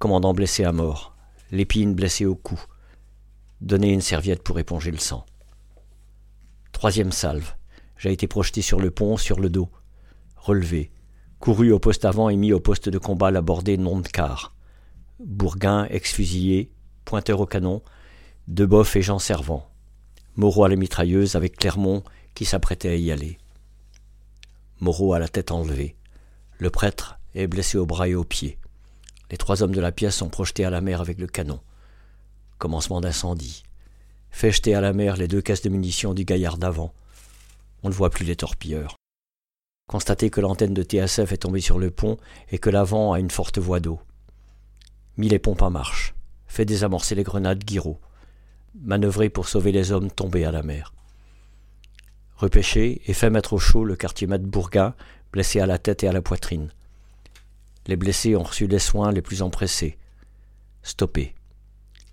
Commandant 0.00 0.34
blessé 0.34 0.64
à 0.64 0.72
mort. 0.72 1.14
L'épine 1.52 1.94
blessé 1.94 2.26
au 2.26 2.34
cou. 2.34 2.60
Donnez 3.60 3.92
une 3.92 4.00
serviette 4.00 4.42
pour 4.42 4.58
éponger 4.58 4.90
le 4.90 4.98
sang. 4.98 5.24
Troisième 6.72 7.12
salve. 7.12 7.54
J'ai 7.96 8.12
été 8.12 8.26
projeté 8.26 8.60
sur 8.60 8.80
le 8.80 8.90
pont, 8.90 9.16
sur 9.16 9.40
le 9.40 9.48
dos. 9.48 9.70
Relevé. 10.36 10.90
Couru 11.40 11.72
au 11.72 11.78
poste 11.78 12.04
avant 12.04 12.28
et 12.28 12.36
mis 12.36 12.52
au 12.52 12.60
poste 12.60 12.88
de 12.88 12.98
combat 12.98 13.30
l'abordé 13.30 13.78
non 13.78 14.00
de 14.00 14.08
quart. 14.08 14.54
Bourguin, 15.20 15.86
ex-fusillé, 15.86 16.70
pointeur 17.06 17.40
au 17.40 17.46
canon, 17.46 17.82
Deboff 18.48 18.94
et 18.96 19.02
Jean 19.02 19.18
Servant. 19.18 19.68
Moreau 20.36 20.64
à 20.64 20.68
la 20.68 20.76
mitrailleuse 20.76 21.34
avec 21.34 21.56
Clermont 21.56 22.02
qui 22.34 22.44
s'apprêtait 22.44 22.90
à 22.90 22.96
y 22.96 23.10
aller. 23.10 23.38
Moreau 24.80 25.14
à 25.14 25.18
la 25.18 25.28
tête 25.28 25.50
enlevée. 25.50 25.96
Le 26.58 26.68
prêtre 26.68 27.18
est 27.34 27.46
blessé 27.46 27.78
au 27.78 27.86
bras 27.86 28.08
et 28.08 28.14
aux 28.14 28.24
pieds. 28.24 28.58
Les 29.30 29.38
trois 29.38 29.62
hommes 29.62 29.74
de 29.74 29.80
la 29.80 29.92
pièce 29.92 30.16
sont 30.16 30.28
projetés 30.28 30.66
à 30.66 30.70
la 30.70 30.82
mer 30.82 31.00
avec 31.00 31.18
le 31.18 31.26
canon. 31.26 31.60
Commencement 32.58 33.00
d'incendie. 33.00 33.62
Fait 34.30 34.50
jeter 34.50 34.74
à 34.74 34.80
la 34.80 34.92
mer 34.92 35.16
les 35.16 35.28
deux 35.28 35.42
caisses 35.42 35.62
de 35.62 35.68
munitions 35.68 36.14
du 36.14 36.24
gaillard 36.24 36.58
d'avant. 36.58 36.92
On 37.82 37.88
ne 37.88 37.94
voit 37.94 38.10
plus 38.10 38.24
les 38.24 38.36
torpilleurs. 38.36 38.96
Constatez 39.88 40.30
que 40.30 40.40
l'antenne 40.40 40.74
de 40.74 40.82
TSF 40.82 41.32
est 41.32 41.38
tombée 41.38 41.60
sur 41.60 41.78
le 41.78 41.90
pont 41.90 42.16
et 42.50 42.58
que 42.58 42.70
l'avant 42.70 43.12
a 43.12 43.20
une 43.20 43.30
forte 43.30 43.58
voie 43.58 43.80
d'eau. 43.80 44.00
Mis 45.16 45.28
les 45.28 45.38
pompes 45.38 45.62
en 45.62 45.70
marche. 45.70 46.14
Fait 46.48 46.64
désamorcer 46.64 47.14
les 47.14 47.22
grenades 47.22 47.64
Guiraud. 47.64 48.00
Manœuvrer 48.74 49.28
pour 49.28 49.48
sauver 49.48 49.70
les 49.70 49.92
hommes 49.92 50.10
tombés 50.10 50.44
à 50.44 50.50
la 50.50 50.62
mer. 50.62 50.92
Repêché 52.36 53.00
et 53.06 53.14
fait 53.14 53.30
mettre 53.30 53.52
au 53.52 53.58
chaud 53.58 53.84
le 53.84 53.96
quartier 53.96 54.26
maître 54.26 54.44
Bourguin, 54.44 54.94
blessé 55.32 55.60
à 55.60 55.66
la 55.66 55.78
tête 55.78 56.02
et 56.02 56.08
à 56.08 56.12
la 56.12 56.20
poitrine. 56.20 56.70
Les 57.86 57.96
blessés 57.96 58.34
ont 58.34 58.42
reçu 58.42 58.66
les 58.66 58.80
soins 58.80 59.12
les 59.12 59.22
plus 59.22 59.40
empressés. 59.40 59.96
Stopper. 60.82 61.35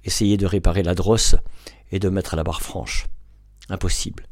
Essayer 0.03 0.37
de 0.37 0.45
réparer 0.45 0.83
la 0.83 0.95
drosse 0.95 1.35
et 1.91 1.99
de 1.99 2.09
mettre 2.09 2.35
la 2.35 2.43
barre 2.43 2.61
franche. 2.61 3.07
Impossible. 3.69 4.27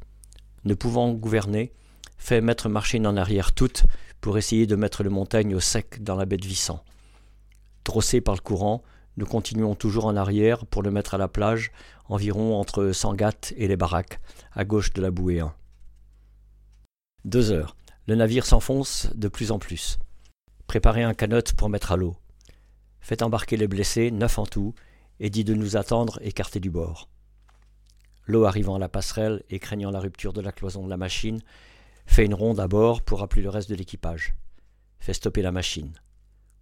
Ne 0.66 0.74
pouvant 0.74 1.12
gouverner, 1.12 1.74
fait 2.18 2.42
mettre 2.42 2.70
machine 2.70 3.08
en 3.08 3.18
arrière 3.18 3.54
toute 3.54 3.84
pour 4.20 4.38
essayer 4.38 4.68
de 4.68 4.76
mettre 4.76 5.04
le 5.04 5.10
montagne 5.10 5.56
au 5.56 5.60
sec 5.60 6.04
dans 6.04 6.16
la 6.16 6.26
baie 6.26 6.38
de 6.38 6.46
Vissant. 6.46 6.84
Drossé 7.84 8.22
par 8.22 8.36
le 8.36 8.42
courant, 8.42 8.84
nous 9.18 9.26
continuons 9.26 9.76
toujours 9.76 10.06
en 10.06 10.16
arrière 10.16 10.66
pour 10.66 10.84
le 10.84 10.92
mettre 10.92 11.16
à 11.16 11.18
la 11.18 11.28
plage, 11.28 11.72
environ 12.08 12.60
entre 12.60 12.92
Sangatte 12.92 13.54
et 13.58 13.68
les 13.68 13.76
baraques, 13.76 14.20
à 14.54 14.64
gauche 14.64 14.94
de 14.94 15.02
la 15.02 15.12
bouée 15.12 15.40
1. 15.40 15.54
Deux 17.26 17.52
heures. 17.52 17.76
Le 18.08 18.16
navire 18.16 18.46
s'enfonce 18.46 19.10
de 19.16 19.28
plus 19.28 19.52
en 19.52 19.60
plus. 19.60 19.98
Préparez 20.68 21.04
un 21.04 21.14
canot 21.14 21.42
pour 21.58 21.70
mettre 21.70 21.92
à 21.92 21.98
l'eau. 21.98 22.16
Faites 23.00 23.22
embarquer 23.22 23.58
les 23.58 23.68
blessés, 23.68 24.12
neuf 24.12 24.38
en 24.40 24.46
tout, 24.46 24.74
et 25.22 25.30
dit 25.30 25.44
de 25.44 25.54
nous 25.54 25.78
attendre 25.78 26.20
écartés 26.24 26.60
du 26.60 26.72
bord. 26.72 27.08
L'eau 28.26 28.46
arrivant 28.46 28.76
à 28.76 28.80
la 28.80 28.90
passerelle 28.90 29.44
et 29.52 29.60
craignant 29.60 29.92
la 29.92 30.00
rupture 30.00 30.34
de 30.34 30.42
la 30.42 30.52
cloison 30.52 30.84
de 30.84 30.90
la 30.90 30.98
machine, 30.98 31.42
fait 32.08 32.26
une 32.26 32.34
ronde 32.34 32.60
à 32.60 32.68
bord 32.68 33.04
pour 33.04 33.22
appeler 33.22 33.44
le 33.44 33.50
reste 33.50 33.70
de 33.70 33.76
l'équipage. 33.76 34.34
Fait 35.00 35.14
stopper 35.14 35.44
la 35.44 35.52
machine. 35.52 35.94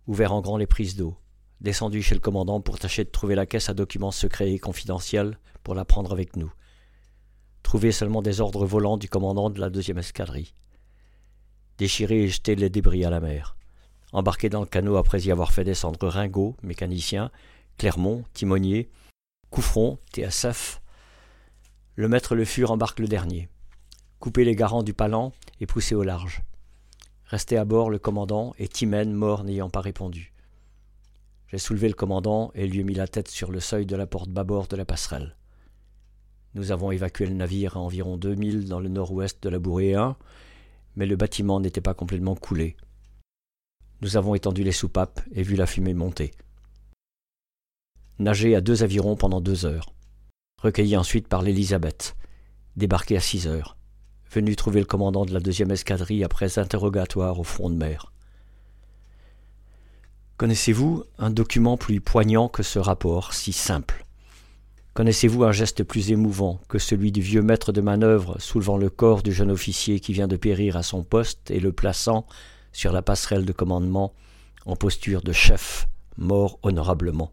Ouvert 0.08 0.34
en 0.34 0.42
grand 0.42 0.58
les 0.58 0.68
prises 0.68 0.98
d'eau. 0.98 1.16
Descendu 1.62 2.02
chez 2.02 2.16
le 2.16 2.22
commandant 2.22 2.60
pour 2.60 2.80
tâcher 2.80 3.06
de 3.06 3.10
trouver 3.10 3.36
la 3.36 3.46
caisse 3.46 3.70
à 3.70 3.74
documents 3.74 4.12
secrets 4.12 4.52
et 4.52 4.60
confidentiels 4.60 5.40
pour 5.64 5.74
la 5.74 5.86
prendre 5.86 6.12
avec 6.12 6.36
nous. 6.36 6.52
Trouver 7.64 7.94
seulement 7.94 8.22
des 8.22 8.42
ordres 8.42 8.66
volants 8.66 8.98
du 8.98 9.08
commandant 9.08 9.50
de 9.50 9.62
la 9.62 9.70
deuxième 9.70 9.98
escadrille. 10.00 10.54
Déchirer 11.78 12.24
et 12.24 12.28
jeter 12.28 12.56
les 12.56 12.70
débris 12.70 13.06
à 13.06 13.10
la 13.10 13.22
mer 13.22 13.56
embarqué 14.12 14.50
dans 14.50 14.62
le 14.62 14.66
canot 14.66 14.98
après 14.98 15.22
y 15.22 15.32
avoir 15.32 15.52
fait 15.52 15.64
descendre 15.64 16.08
Ringot, 16.08 16.56
mécanicien, 16.64 17.32
Clermont, 17.80 18.26
timonier, 18.34 18.90
Couffron, 19.52 20.00
TSF. 20.14 20.82
Le 21.96 22.10
maître 22.10 22.36
Le 22.36 22.44
Fur 22.44 22.72
embarque 22.72 23.00
le 23.00 23.08
dernier. 23.08 23.48
Couper 24.20 24.44
les 24.44 24.54
garants 24.54 24.84
du 24.84 24.94
palan 24.94 25.32
et 25.62 25.66
pousser 25.66 25.96
au 25.96 26.04
large. 26.04 26.42
Resté 27.24 27.56
à 27.56 27.64
bord 27.64 27.90
le 27.90 27.98
commandant 27.98 28.54
et 28.60 28.68
Timène 28.68 29.14
mort 29.14 29.46
n'ayant 29.46 29.70
pas 29.70 29.80
répondu. 29.80 30.34
J'ai 31.48 31.58
soulevé 31.58 31.88
le 31.88 31.94
commandant 31.94 32.52
et 32.54 32.68
lui 32.68 32.82
ai 32.82 32.84
mis 32.84 32.96
la 32.96 33.08
tête 33.08 33.30
sur 33.30 33.50
le 33.50 33.62
seuil 33.62 33.86
de 33.86 33.96
la 33.96 34.06
porte 34.06 34.30
bâbord 34.30 34.68
de 34.68 34.76
la 34.76 34.84
passerelle. 34.84 35.38
Nous 36.56 36.74
avons 36.74 36.92
évacué 36.92 37.28
le 37.28 37.34
navire 37.34 37.78
à 37.78 37.80
environ 37.80 38.18
deux 38.18 38.36
milles 38.36 38.68
dans 38.68 38.82
le 38.82 38.90
nord-ouest 38.90 39.42
de 39.42 39.48
la 39.48 39.60
Bourée 39.60 39.94
1, 39.94 40.18
mais 40.98 41.06
le 41.06 41.16
bâtiment 41.16 41.62
n'était 41.62 41.80
pas 41.80 41.94
complètement 41.94 42.36
coulé. 42.36 42.76
Nous 44.02 44.18
avons 44.18 44.36
étendu 44.36 44.66
les 44.66 44.74
soupapes 44.74 45.22
et 45.32 45.44
vu 45.44 45.56
la 45.56 45.66
fumée 45.66 45.94
monter. 45.94 46.32
Nager 48.20 48.54
à 48.54 48.60
deux 48.60 48.84
avirons 48.84 49.16
pendant 49.16 49.40
deux 49.40 49.66
heures. 49.66 49.94
Recueilli 50.62 50.98
ensuite 50.98 51.30
par 51.30 51.42
l'Elisabeth. 51.42 52.18
Débarqué 52.76 53.16
à 53.16 53.22
six 53.22 53.48
heures. 53.48 53.78
Venu 54.30 54.58
trouver 54.58 54.82
le 54.82 54.86
commandant 54.86 55.26
de 55.26 55.34
la 55.34 55.40
deuxième 55.40 55.72
escadrille 55.72 56.26
après 56.26 56.60
interrogatoire 56.60 57.40
au 57.40 57.46
front 57.46 57.70
de 57.70 57.78
mer. 57.78 58.12
Connaissez-vous 60.36 61.06
un 61.18 61.30
document 61.30 61.78
plus 61.78 62.02
poignant 62.02 62.50
que 62.50 62.62
ce 62.62 62.78
rapport, 62.78 63.34
si 63.34 63.54
simple? 63.54 64.06
Connaissez-vous 64.96 65.46
un 65.46 65.54
geste 65.54 65.84
plus 65.84 66.12
émouvant 66.12 66.60
que 66.68 66.78
celui 66.78 67.14
du 67.14 67.22
vieux 67.22 67.42
maître 67.42 67.72
de 67.72 67.80
manœuvre 67.80 68.36
soulevant 68.42 68.78
le 68.78 68.90
corps 68.90 69.24
du 69.24 69.32
jeune 69.32 69.50
officier 69.50 70.02
qui 70.02 70.12
vient 70.12 70.28
de 70.28 70.36
périr 70.36 70.76
à 70.76 70.84
son 70.84 71.04
poste 71.04 71.52
et 71.52 71.62
le 71.62 71.72
plaçant 71.72 72.26
sur 72.74 72.92
la 72.92 73.02
passerelle 73.02 73.46
de 73.46 73.54
commandement 73.54 74.14
en 74.66 74.76
posture 74.76 75.22
de 75.22 75.32
chef, 75.32 75.88
mort 76.18 76.60
honorablement? 76.64 77.32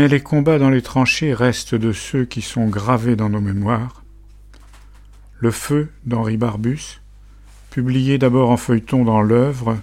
Mais 0.00 0.08
les 0.08 0.22
combats 0.22 0.58
dans 0.58 0.70
les 0.70 0.80
tranchées 0.80 1.34
restent 1.34 1.74
de 1.74 1.92
ceux 1.92 2.24
qui 2.24 2.40
sont 2.40 2.68
gravés 2.68 3.16
dans 3.16 3.28
nos 3.28 3.42
mémoires. 3.42 4.02
Le 5.40 5.50
feu 5.50 5.92
d'Henri 6.06 6.38
Barbus, 6.38 7.02
publié 7.68 8.16
d'abord 8.16 8.48
en 8.48 8.56
feuilleton 8.56 9.04
dans 9.04 9.20
l'œuvre 9.20 9.76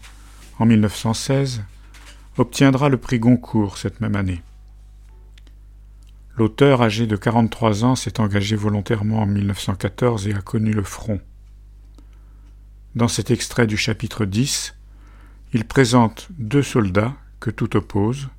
en 0.58 0.66
1916, 0.66 1.62
obtiendra 2.40 2.90
le 2.90 2.98
prix 2.98 3.20
Goncourt 3.20 3.78
cette 3.78 4.02
même 4.02 4.16
année. 4.16 4.42
L'auteur, 6.36 6.82
âgé 6.82 7.06
de 7.06 7.16
43 7.16 7.86
ans, 7.86 7.96
s'est 7.96 8.20
engagé 8.20 8.56
volontairement 8.56 9.22
en 9.22 9.28
1914 9.28 10.28
et 10.30 10.34
a 10.34 10.42
connu 10.42 10.72
le 10.72 10.82
front. 10.82 11.22
Dans 12.96 13.08
cet 13.08 13.30
extrait 13.30 13.68
du 13.68 13.78
chapitre 13.78 14.26
10, 14.26 14.74
il 15.54 15.66
présente 15.66 16.28
deux 16.40 16.64
soldats 16.64 17.14
que 17.40 17.52
tout 17.52 17.78
oppose, 17.78 18.30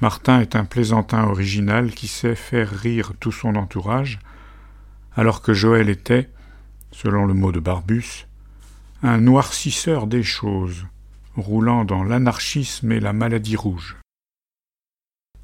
Martin 0.00 0.40
est 0.40 0.56
un 0.56 0.64
plaisantin 0.64 1.24
original 1.24 1.92
qui 1.92 2.08
sait 2.08 2.34
faire 2.34 2.68
rire 2.70 3.12
tout 3.20 3.32
son 3.32 3.54
entourage, 3.54 4.18
alors 5.14 5.40
que 5.40 5.54
Joël 5.54 5.88
était, 5.88 6.30
selon 6.90 7.26
le 7.26 7.34
mot 7.34 7.52
de 7.52 7.60
Barbus, 7.60 8.26
un 9.02 9.18
noircisseur 9.18 10.06
des 10.06 10.22
choses, 10.22 10.86
roulant 11.36 11.84
dans 11.84 12.02
l'anarchisme 12.02 12.90
et 12.92 13.00
la 13.00 13.12
maladie 13.12 13.56
rouge. 13.56 13.96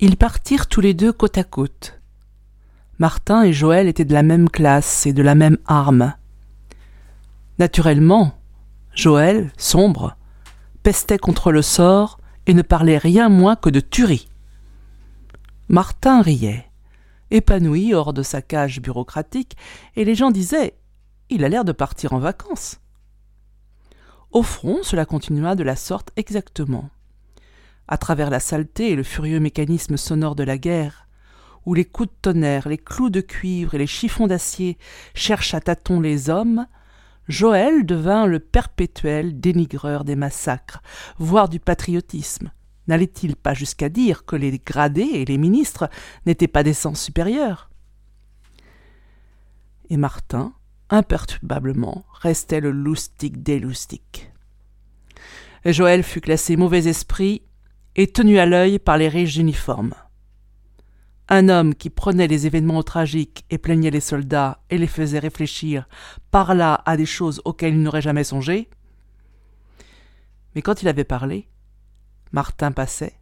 Ils 0.00 0.16
partirent 0.16 0.66
tous 0.66 0.80
les 0.80 0.94
deux 0.94 1.12
côte 1.12 1.38
à 1.38 1.44
côte. 1.44 2.00
Martin 2.98 3.42
et 3.44 3.52
Joël 3.52 3.86
étaient 3.86 4.04
de 4.04 4.14
la 4.14 4.22
même 4.22 4.48
classe 4.48 5.06
et 5.06 5.12
de 5.12 5.22
la 5.22 5.34
même 5.34 5.58
arme. 5.66 6.14
Naturellement, 7.58 8.38
Joël, 8.94 9.52
sombre, 9.56 10.16
pestait 10.82 11.18
contre 11.18 11.52
le 11.52 11.62
sort 11.62 12.18
et 12.46 12.54
ne 12.54 12.62
parlait 12.62 12.98
rien 12.98 13.28
moins 13.28 13.56
que 13.56 13.70
de 13.70 13.80
tuerie. 13.80 14.29
Martin 15.70 16.20
riait, 16.20 16.68
épanoui 17.30 17.94
hors 17.94 18.12
de 18.12 18.24
sa 18.24 18.42
cage 18.42 18.80
bureaucratique, 18.80 19.56
et 19.94 20.04
les 20.04 20.16
gens 20.16 20.32
disaient 20.32 20.74
Il 21.28 21.44
a 21.44 21.48
l'air 21.48 21.64
de 21.64 21.70
partir 21.70 22.12
en 22.12 22.18
vacances. 22.18 22.80
Au 24.32 24.42
front, 24.42 24.82
cela 24.82 25.04
continua 25.04 25.54
de 25.54 25.62
la 25.62 25.76
sorte 25.76 26.10
exactement. 26.16 26.90
À 27.86 27.98
travers 27.98 28.30
la 28.30 28.40
saleté 28.40 28.90
et 28.90 28.96
le 28.96 29.04
furieux 29.04 29.38
mécanisme 29.38 29.96
sonore 29.96 30.34
de 30.34 30.42
la 30.42 30.58
guerre, 30.58 31.06
où 31.66 31.74
les 31.74 31.84
coups 31.84 32.08
de 32.08 32.16
tonnerre, 32.20 32.68
les 32.68 32.76
clous 32.76 33.10
de 33.10 33.20
cuivre 33.20 33.74
et 33.74 33.78
les 33.78 33.86
chiffons 33.86 34.26
d'acier 34.26 34.76
cherchent 35.14 35.54
à 35.54 35.60
tâtons 35.60 36.00
les 36.00 36.30
hommes, 36.30 36.66
Joël 37.28 37.86
devint 37.86 38.26
le 38.26 38.40
perpétuel 38.40 39.38
dénigreur 39.38 40.02
des 40.02 40.16
massacres, 40.16 40.82
voire 41.20 41.48
du 41.48 41.60
patriotisme, 41.60 42.50
N'allait-il 42.90 43.36
pas 43.36 43.54
jusqu'à 43.54 43.88
dire 43.88 44.24
que 44.24 44.34
les 44.34 44.58
gradés 44.58 45.02
et 45.02 45.24
les 45.24 45.38
ministres 45.38 45.88
n'étaient 46.26 46.48
pas 46.48 46.64
des 46.64 46.74
sens 46.74 47.00
supérieurs? 47.00 47.70
Et 49.90 49.96
Martin, 49.96 50.54
imperturbablement, 50.88 52.04
restait 52.12 52.58
le 52.58 52.72
loustic 52.72 53.44
des 53.44 53.60
loustiques. 53.60 54.32
Joël 55.64 56.02
fut 56.02 56.20
classé 56.20 56.56
mauvais 56.56 56.88
esprit 56.88 57.42
et 57.94 58.08
tenu 58.08 58.40
à 58.40 58.46
l'œil 58.46 58.80
par 58.80 58.98
les 58.98 59.08
riches 59.08 59.36
uniformes. 59.36 59.94
Un 61.28 61.48
homme 61.48 61.76
qui 61.76 61.90
prenait 61.90 62.26
les 62.26 62.48
événements 62.48 62.82
tragiques 62.82 63.44
et 63.50 63.58
plaignait 63.58 63.92
les 63.92 64.00
soldats 64.00 64.64
et 64.68 64.78
les 64.78 64.88
faisait 64.88 65.20
réfléchir 65.20 65.88
parla 66.32 66.82
à 66.86 66.96
des 66.96 67.06
choses 67.06 67.40
auxquelles 67.44 67.74
il 67.74 67.82
n'aurait 67.82 68.02
jamais 68.02 68.24
songé. 68.24 68.68
Mais 70.56 70.62
quand 70.62 70.82
il 70.82 70.88
avait 70.88 71.04
parlé, 71.04 71.46
Martin 72.32 72.70
passait, 72.72 73.18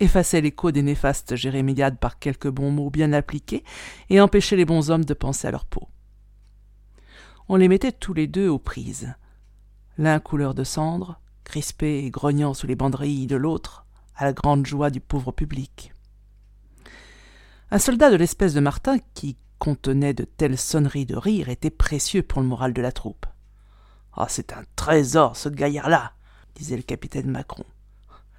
effaçait 0.00 0.40
l'écho 0.40 0.72
des 0.72 0.82
néfastes 0.82 1.36
jérémiades 1.36 1.98
par 1.98 2.18
quelques 2.18 2.48
bons 2.48 2.70
mots 2.70 2.90
bien 2.90 3.12
appliqués 3.12 3.64
et 4.10 4.20
empêchait 4.20 4.56
les 4.56 4.64
bons 4.64 4.90
hommes 4.90 5.04
de 5.04 5.14
penser 5.14 5.46
à 5.46 5.52
leur 5.52 5.64
peau. 5.64 5.88
On 7.48 7.56
les 7.56 7.68
mettait 7.68 7.92
tous 7.92 8.14
les 8.14 8.26
deux 8.26 8.48
aux 8.48 8.58
prises, 8.58 9.14
l'un 9.98 10.18
couleur 10.18 10.54
de 10.54 10.64
cendre, 10.64 11.20
crispé 11.44 12.04
et 12.04 12.10
grognant 12.10 12.54
sous 12.54 12.66
les 12.66 12.76
banderilles 12.76 13.26
de 13.26 13.36
l'autre, 13.36 13.86
à 14.16 14.24
la 14.24 14.32
grande 14.32 14.66
joie 14.66 14.90
du 14.90 15.00
pauvre 15.00 15.32
public. 15.32 15.92
Un 17.70 17.78
soldat 17.78 18.10
de 18.10 18.16
l'espèce 18.16 18.54
de 18.54 18.60
Martin 18.60 18.98
qui 19.14 19.36
contenait 19.58 20.14
de 20.14 20.24
telles 20.24 20.58
sonneries 20.58 21.06
de 21.06 21.16
rire 21.16 21.48
était 21.48 21.70
précieux 21.70 22.22
pour 22.22 22.42
le 22.42 22.48
moral 22.48 22.72
de 22.72 22.82
la 22.82 22.92
troupe. 22.92 23.26
Ah, 24.14 24.26
c'est 24.28 24.52
un 24.52 24.64
trésor, 24.76 25.36
ce 25.36 25.48
gaillard-là, 25.48 26.12
disait 26.54 26.76
le 26.76 26.82
capitaine 26.82 27.30
Macron. 27.30 27.64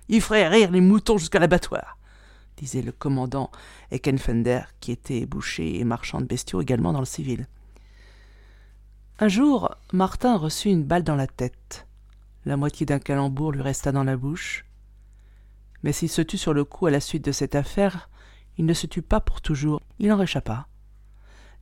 Il 0.09 0.21
ferait 0.21 0.47
rire 0.47 0.71
les 0.71 0.81
moutons 0.81 1.17
jusqu'à 1.17 1.39
l'abattoir, 1.39 1.97
disait 2.57 2.81
le 2.81 2.91
commandant 2.91 3.51
Eckenfender, 3.91 4.61
qui 4.79 4.91
était 4.91 5.25
boucher 5.25 5.79
et 5.79 5.83
marchand 5.83 6.21
de 6.21 6.25
bestiaux 6.25 6.61
également 6.61 6.93
dans 6.93 6.99
le 6.99 7.05
civil. 7.05 7.47
Un 9.19 9.27
jour, 9.27 9.75
Martin 9.93 10.37
reçut 10.37 10.69
une 10.69 10.83
balle 10.83 11.03
dans 11.03 11.15
la 11.15 11.27
tête. 11.27 11.87
La 12.45 12.57
moitié 12.57 12.85
d'un 12.85 12.99
calembour 12.99 13.51
lui 13.51 13.61
resta 13.61 13.91
dans 13.91 14.03
la 14.03 14.17
bouche. 14.17 14.65
Mais 15.83 15.93
s'il 15.93 16.09
se 16.09 16.21
tut 16.21 16.37
sur 16.37 16.53
le 16.53 16.65
coup 16.65 16.87
à 16.87 16.91
la 16.91 16.99
suite 16.99 17.23
de 17.23 17.31
cette 17.31 17.55
affaire, 17.55 18.09
il 18.57 18.65
ne 18.65 18.73
se 18.73 18.87
tut 18.87 19.01
pas 19.01 19.19
pour 19.19 19.41
toujours, 19.41 19.81
il 19.99 20.11
en 20.11 20.17
réchappa. 20.17 20.67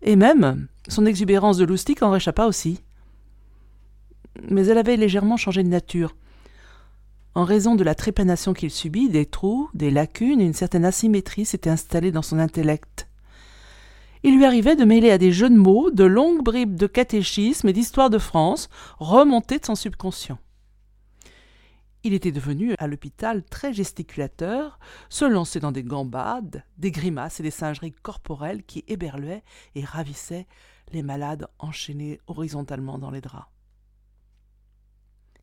Et 0.01 0.15
même, 0.15 0.67
son 0.88 1.06
exubérance 1.06 1.58
de 1.58 1.65
loustique 1.65 2.01
en 2.01 2.12
réchappa 2.12 2.45
aussi. 2.45 2.82
Mais 4.49 4.65
elle 4.65 4.77
avait 4.77 4.97
légèrement 4.97 5.38
changé 5.38 5.62
de 5.63 5.69
nature. 5.69 6.15
En 7.34 7.46
raison 7.46 7.76
de 7.76 7.84
la 7.84 7.96
trépanation 7.96 8.54
qu'il 8.54 8.72
subit, 8.72 9.10
des 9.10 9.26
trous, 9.26 9.70
des 9.74 9.89
lacunes 9.89 10.41
une 10.41 10.54
certaine 10.54 10.84
asymétrie 10.84 11.46
s'étaient 11.46 11.70
installés 11.70 12.12
dans 12.12 12.22
son 12.22 12.39
intellect. 12.39 13.08
Il 14.24 14.36
lui 14.36 14.46
arrivait 14.46 14.76
de 14.76 14.84
mêler 14.84 15.12
à 15.12 15.17
des 15.17 15.32
jeux 15.32 15.50
de 15.50 15.56
mots 15.56 15.91
de 15.91 16.04
longues 16.04 16.44
bribes 16.44 16.76
de 16.76 16.88
catéchisme 16.88 17.70
et 17.70 17.74
d'histoire 17.74 18.10
de 18.10 18.17
France 18.17 18.70
remontées 19.00 19.60
de 19.60 19.65
son 19.65 19.76
subconscient. 19.76 20.39
Il 22.04 22.13
était 22.13 22.32
devenu 22.32 22.76
à 22.80 22.88
l'hôpital 22.88 23.44
très 23.44 23.74
gesticulateur, 23.74 24.80
se 25.10 25.24
lançait 25.24 25.60
dans 25.60 25.72
des 25.72 25.84
gambades, 25.84 26.65
des 26.78 26.91
grimaces 26.91 27.39
et 27.39 27.44
des 27.44 27.52
singeries 27.52 27.94
corporelles 27.94 28.63
qui 28.63 28.84
éberluaient 28.88 29.44
et 29.76 29.86
ravissaient 29.86 30.48
les 30.91 31.04
malades 31.04 31.48
enchaînés 31.60 32.20
horizontalement 32.28 32.98
dans 32.98 33.12
les 33.12 33.22
draps. 33.22 33.48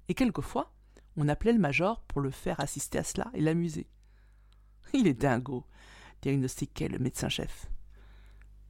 Et 0.09 0.14
quelquefois, 0.14 0.72
on 1.18 1.28
appelait 1.28 1.52
le 1.52 1.59
major 1.59 2.00
pour 2.09 2.20
le 2.20 2.31
faire 2.31 2.61
assister 2.61 2.98
à 2.98 3.04
cela 3.04 3.31
et 3.35 3.40
l'amuser. 3.40 3.87
Il 4.94 5.07
est 5.07 5.14
dingo, 5.14 5.64
diagnostiquait 6.22 6.88
le 6.88 6.98
médecin-chef. 6.98 7.66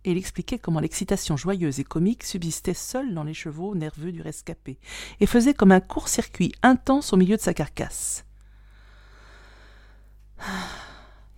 Et 0.05 0.13
il 0.13 0.19
expliquait 0.19 0.59
comment 0.59 0.81
l'excitation 0.81 1.37
joyeuse 1.37 1.79
et 1.81 1.85
comique 1.85 2.25
subsistait 2.25 2.75
seule 2.75 3.15
dans 3.15 3.25
les 3.25 3.35
chevaux 3.35 3.75
nerveux 3.75 4.13
du 4.13 4.23
rescapé, 4.23 4.79
et 5.21 5.27
faisait 5.27 5.55
comme 5.55 5.73
un 5.73 5.81
court-circuit 5.81 6.53
intense 6.63 7.13
au 7.13 7.17
milieu 7.17 7.37
de 7.37 7.43
sa 7.43 7.55
carcasse. 7.55 8.25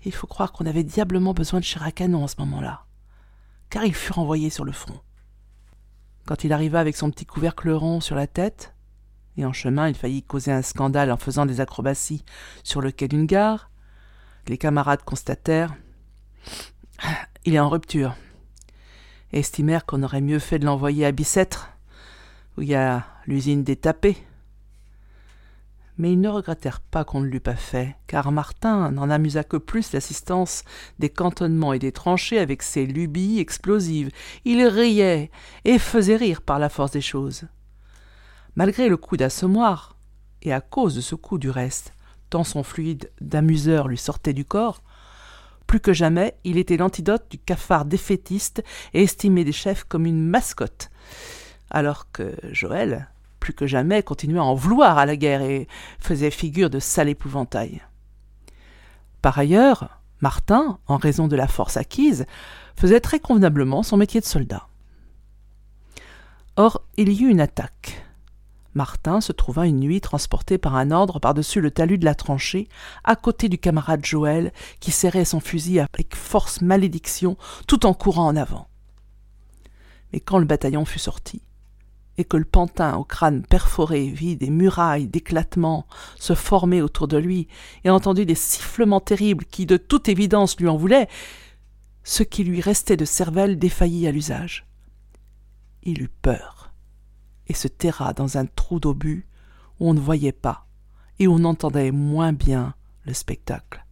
Il 0.04 0.12
faut 0.12 0.26
croire 0.26 0.52
qu'on 0.52 0.66
avait 0.66 0.84
diablement 0.84 1.34
besoin 1.34 1.60
de 1.60 1.90
canon 1.90 2.24
en 2.24 2.28
ce 2.28 2.36
moment-là, 2.38 2.86
car 3.68 3.84
il 3.84 3.94
fut 3.94 4.12
renvoyé 4.12 4.48
sur 4.48 4.64
le 4.64 4.72
front. 4.72 5.00
Quand 6.26 6.44
il 6.44 6.52
arriva 6.52 6.78
avec 6.80 6.96
son 6.96 7.10
petit 7.10 7.26
couvercle 7.26 7.70
rond 7.70 8.00
sur 8.00 8.14
la 8.14 8.26
tête, 8.26 8.74
et 9.36 9.44
en 9.44 9.52
chemin 9.52 9.88
il 9.88 9.94
faillit 9.94 10.22
causer 10.22 10.52
un 10.52 10.62
scandale 10.62 11.12
en 11.12 11.16
faisant 11.16 11.46
des 11.46 11.60
acrobaties 11.60 12.24
sur 12.62 12.80
le 12.80 12.90
quai 12.90 13.08
d'une 13.08 13.26
gare. 13.26 13.70
Les 14.48 14.58
camarades 14.58 15.02
constatèrent 15.04 15.74
Il 17.44 17.54
est 17.54 17.60
en 17.60 17.68
rupture. 17.68 18.14
Estimèrent 19.32 19.86
qu'on 19.86 20.02
aurait 20.02 20.20
mieux 20.20 20.40
fait 20.40 20.58
de 20.58 20.66
l'envoyer 20.66 21.06
à 21.06 21.12
Bicêtre, 21.12 21.70
où 22.56 22.62
il 22.62 22.68
y 22.68 22.74
a 22.74 23.06
l'usine 23.26 23.62
des 23.62 23.76
tapés. 23.76 24.16
Mais 25.98 26.12
ils 26.12 26.20
ne 26.20 26.28
regrettèrent 26.28 26.80
pas 26.80 27.04
qu'on 27.04 27.20
ne 27.20 27.26
l'eût 27.26 27.40
pas 27.40 27.54
fait, 27.54 27.94
car 28.06 28.32
Martin 28.32 28.90
n'en 28.90 29.10
amusa 29.10 29.44
que 29.44 29.58
plus 29.58 29.92
l'assistance 29.92 30.64
des 30.98 31.10
cantonnements 31.10 31.74
et 31.74 31.78
des 31.78 31.92
tranchées 31.92 32.38
avec 32.38 32.62
ses 32.62 32.86
lubies 32.86 33.38
explosives. 33.38 34.10
Il 34.44 34.66
riait 34.66 35.30
et 35.64 35.78
faisait 35.78 36.16
rire 36.16 36.42
par 36.42 36.58
la 36.58 36.70
force 36.70 36.92
des 36.92 37.02
choses. 37.02 37.44
Malgré 38.56 38.88
le 38.88 38.96
coup 38.96 39.16
d'assommoir, 39.16 39.96
et 40.42 40.52
à 40.52 40.60
cause 40.60 40.94
de 40.94 41.00
ce 41.00 41.14
coup 41.14 41.38
du 41.38 41.50
reste, 41.50 41.92
tant 42.30 42.44
son 42.44 42.62
fluide 42.62 43.10
d'amuseur 43.20 43.88
lui 43.88 43.98
sortait 43.98 44.32
du 44.32 44.44
corps, 44.44 44.82
plus 45.66 45.80
que 45.80 45.92
jamais 45.92 46.34
il 46.44 46.58
était 46.58 46.76
l'antidote 46.76 47.26
du 47.30 47.38
cafard 47.38 47.84
défaitiste 47.84 48.64
et 48.92 49.02
estimé 49.02 49.44
des 49.44 49.52
chefs 49.52 49.84
comme 49.84 50.06
une 50.06 50.26
mascotte. 50.26 50.90
Alors 51.70 52.10
que 52.10 52.34
Joël, 52.50 53.08
plus 53.38 53.52
que 53.52 53.66
jamais, 53.66 54.02
continuait 54.02 54.40
à 54.40 54.44
en 54.44 54.54
vouloir 54.54 54.98
à 54.98 55.06
la 55.06 55.16
guerre 55.16 55.42
et 55.42 55.68
faisait 56.00 56.30
figure 56.30 56.70
de 56.70 56.80
sale 56.80 57.08
épouvantail. 57.08 57.82
Par 59.22 59.38
ailleurs, 59.38 60.00
Martin, 60.20 60.78
en 60.86 60.96
raison 60.96 61.28
de 61.28 61.36
la 61.36 61.46
force 61.46 61.76
acquise, 61.76 62.26
faisait 62.76 63.00
très 63.00 63.20
convenablement 63.20 63.82
son 63.82 63.96
métier 63.96 64.20
de 64.20 64.26
soldat. 64.26 64.66
Or, 66.56 66.82
il 66.96 67.10
y 67.10 67.22
eut 67.22 67.30
une 67.30 67.40
attaque. 67.40 68.04
Martin 68.74 69.20
se 69.20 69.32
trouva 69.32 69.66
une 69.66 69.80
nuit 69.80 70.00
transporté 70.00 70.58
par 70.58 70.76
un 70.76 70.90
ordre 70.90 71.18
par-dessus 71.18 71.60
le 71.60 71.70
talus 71.70 71.98
de 71.98 72.04
la 72.04 72.14
tranchée, 72.14 72.68
à 73.04 73.16
côté 73.16 73.48
du 73.48 73.58
camarade 73.58 74.04
Joël, 74.04 74.52
qui 74.78 74.92
serrait 74.92 75.24
son 75.24 75.40
fusil 75.40 75.80
avec 75.80 76.14
force 76.14 76.60
malédiction, 76.60 77.36
tout 77.66 77.84
en 77.86 77.94
courant 77.94 78.26
en 78.26 78.36
avant. 78.36 78.68
Mais 80.12 80.20
quand 80.20 80.38
le 80.38 80.44
bataillon 80.44 80.84
fut 80.84 80.98
sorti, 80.98 81.42
et 82.18 82.24
que 82.24 82.36
le 82.36 82.44
pantin 82.44 82.96
au 82.96 83.04
crâne 83.04 83.42
perforé 83.42 84.08
vit 84.08 84.36
des 84.36 84.50
murailles 84.50 85.06
d'éclatement 85.06 85.86
se 86.16 86.34
former 86.34 86.82
autour 86.82 87.08
de 87.08 87.16
lui, 87.16 87.48
et 87.84 87.90
entendit 87.90 88.26
des 88.26 88.34
sifflements 88.34 89.00
terribles 89.00 89.46
qui 89.46 89.66
de 89.66 89.78
toute 89.78 90.08
évidence 90.08 90.58
lui 90.58 90.68
en 90.68 90.76
voulaient, 90.76 91.08
ce 92.04 92.22
qui 92.22 92.44
lui 92.44 92.60
restait 92.60 92.96
de 92.96 93.04
cervelle 93.04 93.58
défaillit 93.58 94.06
à 94.06 94.12
l'usage. 94.12 94.66
Il 95.82 96.02
eut 96.02 96.10
peur, 96.22 96.59
et 97.50 97.54
se 97.54 97.66
terra 97.66 98.12
dans 98.12 98.38
un 98.38 98.46
trou 98.46 98.78
d'obus 98.78 99.26
où 99.80 99.90
on 99.90 99.92
ne 99.92 99.98
voyait 99.98 100.30
pas, 100.30 100.68
et 101.18 101.26
où 101.26 101.34
on 101.34 101.42
entendait 101.42 101.90
moins 101.90 102.32
bien 102.32 102.74
le 103.02 103.12
spectacle. 103.12 103.84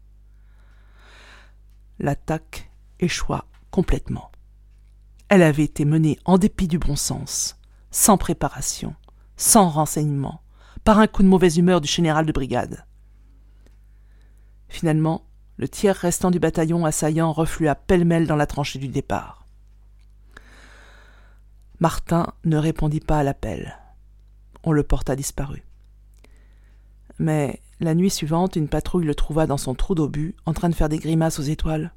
L'attaque 1.98 2.70
échoua 3.00 3.46
complètement. 3.72 4.30
Elle 5.28 5.42
avait 5.42 5.64
été 5.64 5.84
menée 5.84 6.20
en 6.24 6.38
dépit 6.38 6.68
du 6.68 6.78
bon 6.78 6.94
sens, 6.94 7.58
sans 7.90 8.16
préparation, 8.16 8.94
sans 9.36 9.68
renseignement, 9.68 10.40
par 10.84 11.00
un 11.00 11.08
coup 11.08 11.24
de 11.24 11.28
mauvaise 11.28 11.56
humeur 11.56 11.80
du 11.80 11.88
général 11.88 12.26
de 12.26 12.32
brigade. 12.32 12.86
Finalement, 14.68 15.24
le 15.56 15.68
tiers 15.68 15.96
restant 15.96 16.30
du 16.30 16.38
bataillon 16.38 16.84
assaillant 16.84 17.32
reflua 17.32 17.74
pêle-mêle 17.74 18.28
dans 18.28 18.36
la 18.36 18.46
tranchée 18.46 18.78
du 18.78 18.86
départ. 18.86 19.47
Martin 21.80 22.32
ne 22.44 22.56
répondit 22.56 23.00
pas 23.00 23.18
à 23.18 23.22
l'appel. 23.22 23.78
On 24.64 24.72
le 24.72 24.82
porta 24.82 25.14
disparu. 25.14 25.62
Mais 27.18 27.60
la 27.80 27.94
nuit 27.94 28.10
suivante, 28.10 28.56
une 28.56 28.68
patrouille 28.68 29.06
le 29.06 29.14
trouva 29.14 29.46
dans 29.46 29.56
son 29.56 29.74
trou 29.74 29.94
d'obus, 29.94 30.34
en 30.46 30.52
train 30.52 30.68
de 30.68 30.74
faire 30.74 30.88
des 30.88 30.98
grimaces 30.98 31.38
aux 31.38 31.42
étoiles. 31.42 31.92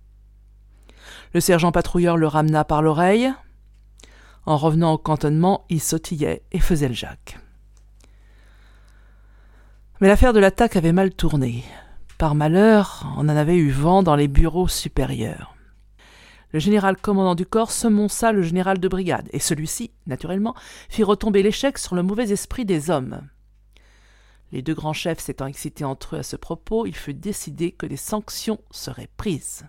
Le 1.34 1.39
sergent 1.39 1.72
patrouilleur 1.72 2.17
le 2.17 2.28
ramena 2.28 2.63
par 2.63 2.82
l'oreille, 2.82 3.32
en 4.46 4.58
revenant 4.58 4.94
au 4.94 4.98
cantonnement, 4.98 5.65
il 5.70 5.82
sautillait 5.82 6.44
et 6.52 6.60
faisait 6.60 6.88
le 6.88 6.94
Jacques. 6.94 7.39
Mais 10.00 10.08
l'affaire 10.08 10.34
de 10.34 10.39
l'attaque 10.39 10.76
avait 10.76 10.94
mal 10.94 11.13
tourné. 11.13 11.63
Par 12.17 12.36
malheur, 12.36 13.08
on 13.17 13.22
en 13.22 13.30
avait 13.30 13.58
eu 13.58 13.72
vent 13.72 14.04
dans 14.04 14.15
les 14.15 14.28
bureaux 14.28 14.67
supérieurs. 14.67 15.51
Le 16.54 16.60
général 16.60 16.98
commandant 16.98 17.36
du 17.36 17.46
corps 17.46 17.72
semonça 17.72 18.32
le 18.32 18.42
général 18.42 18.80
de 18.80 18.88
brigade, 18.88 19.30
et 19.32 19.40
celui-ci, 19.40 19.92
naturellement, 20.06 20.56
fit 20.90 21.04
retomber 21.04 21.44
l'échec 21.44 21.78
sur 21.78 21.96
le 21.96 22.04
mauvais 22.04 22.32
esprit 22.32 22.66
des 22.66 22.90
hommes. 22.90 23.22
Les 24.52 24.62
deux 24.62 24.74
grands 24.74 24.94
chefs 24.94 25.20
s'étant 25.20 25.48
excités 25.48 25.86
entre 25.86 26.16
eux 26.16 26.20
à 26.20 26.24
ce 26.24 26.36
propos, 26.36 26.86
il 26.86 26.96
fut 26.96 27.14
décidé 27.14 27.72
que 27.72 27.86
des 27.86 27.98
sanctions 27.98 28.60
seraient 28.70 29.10
prises. 29.16 29.66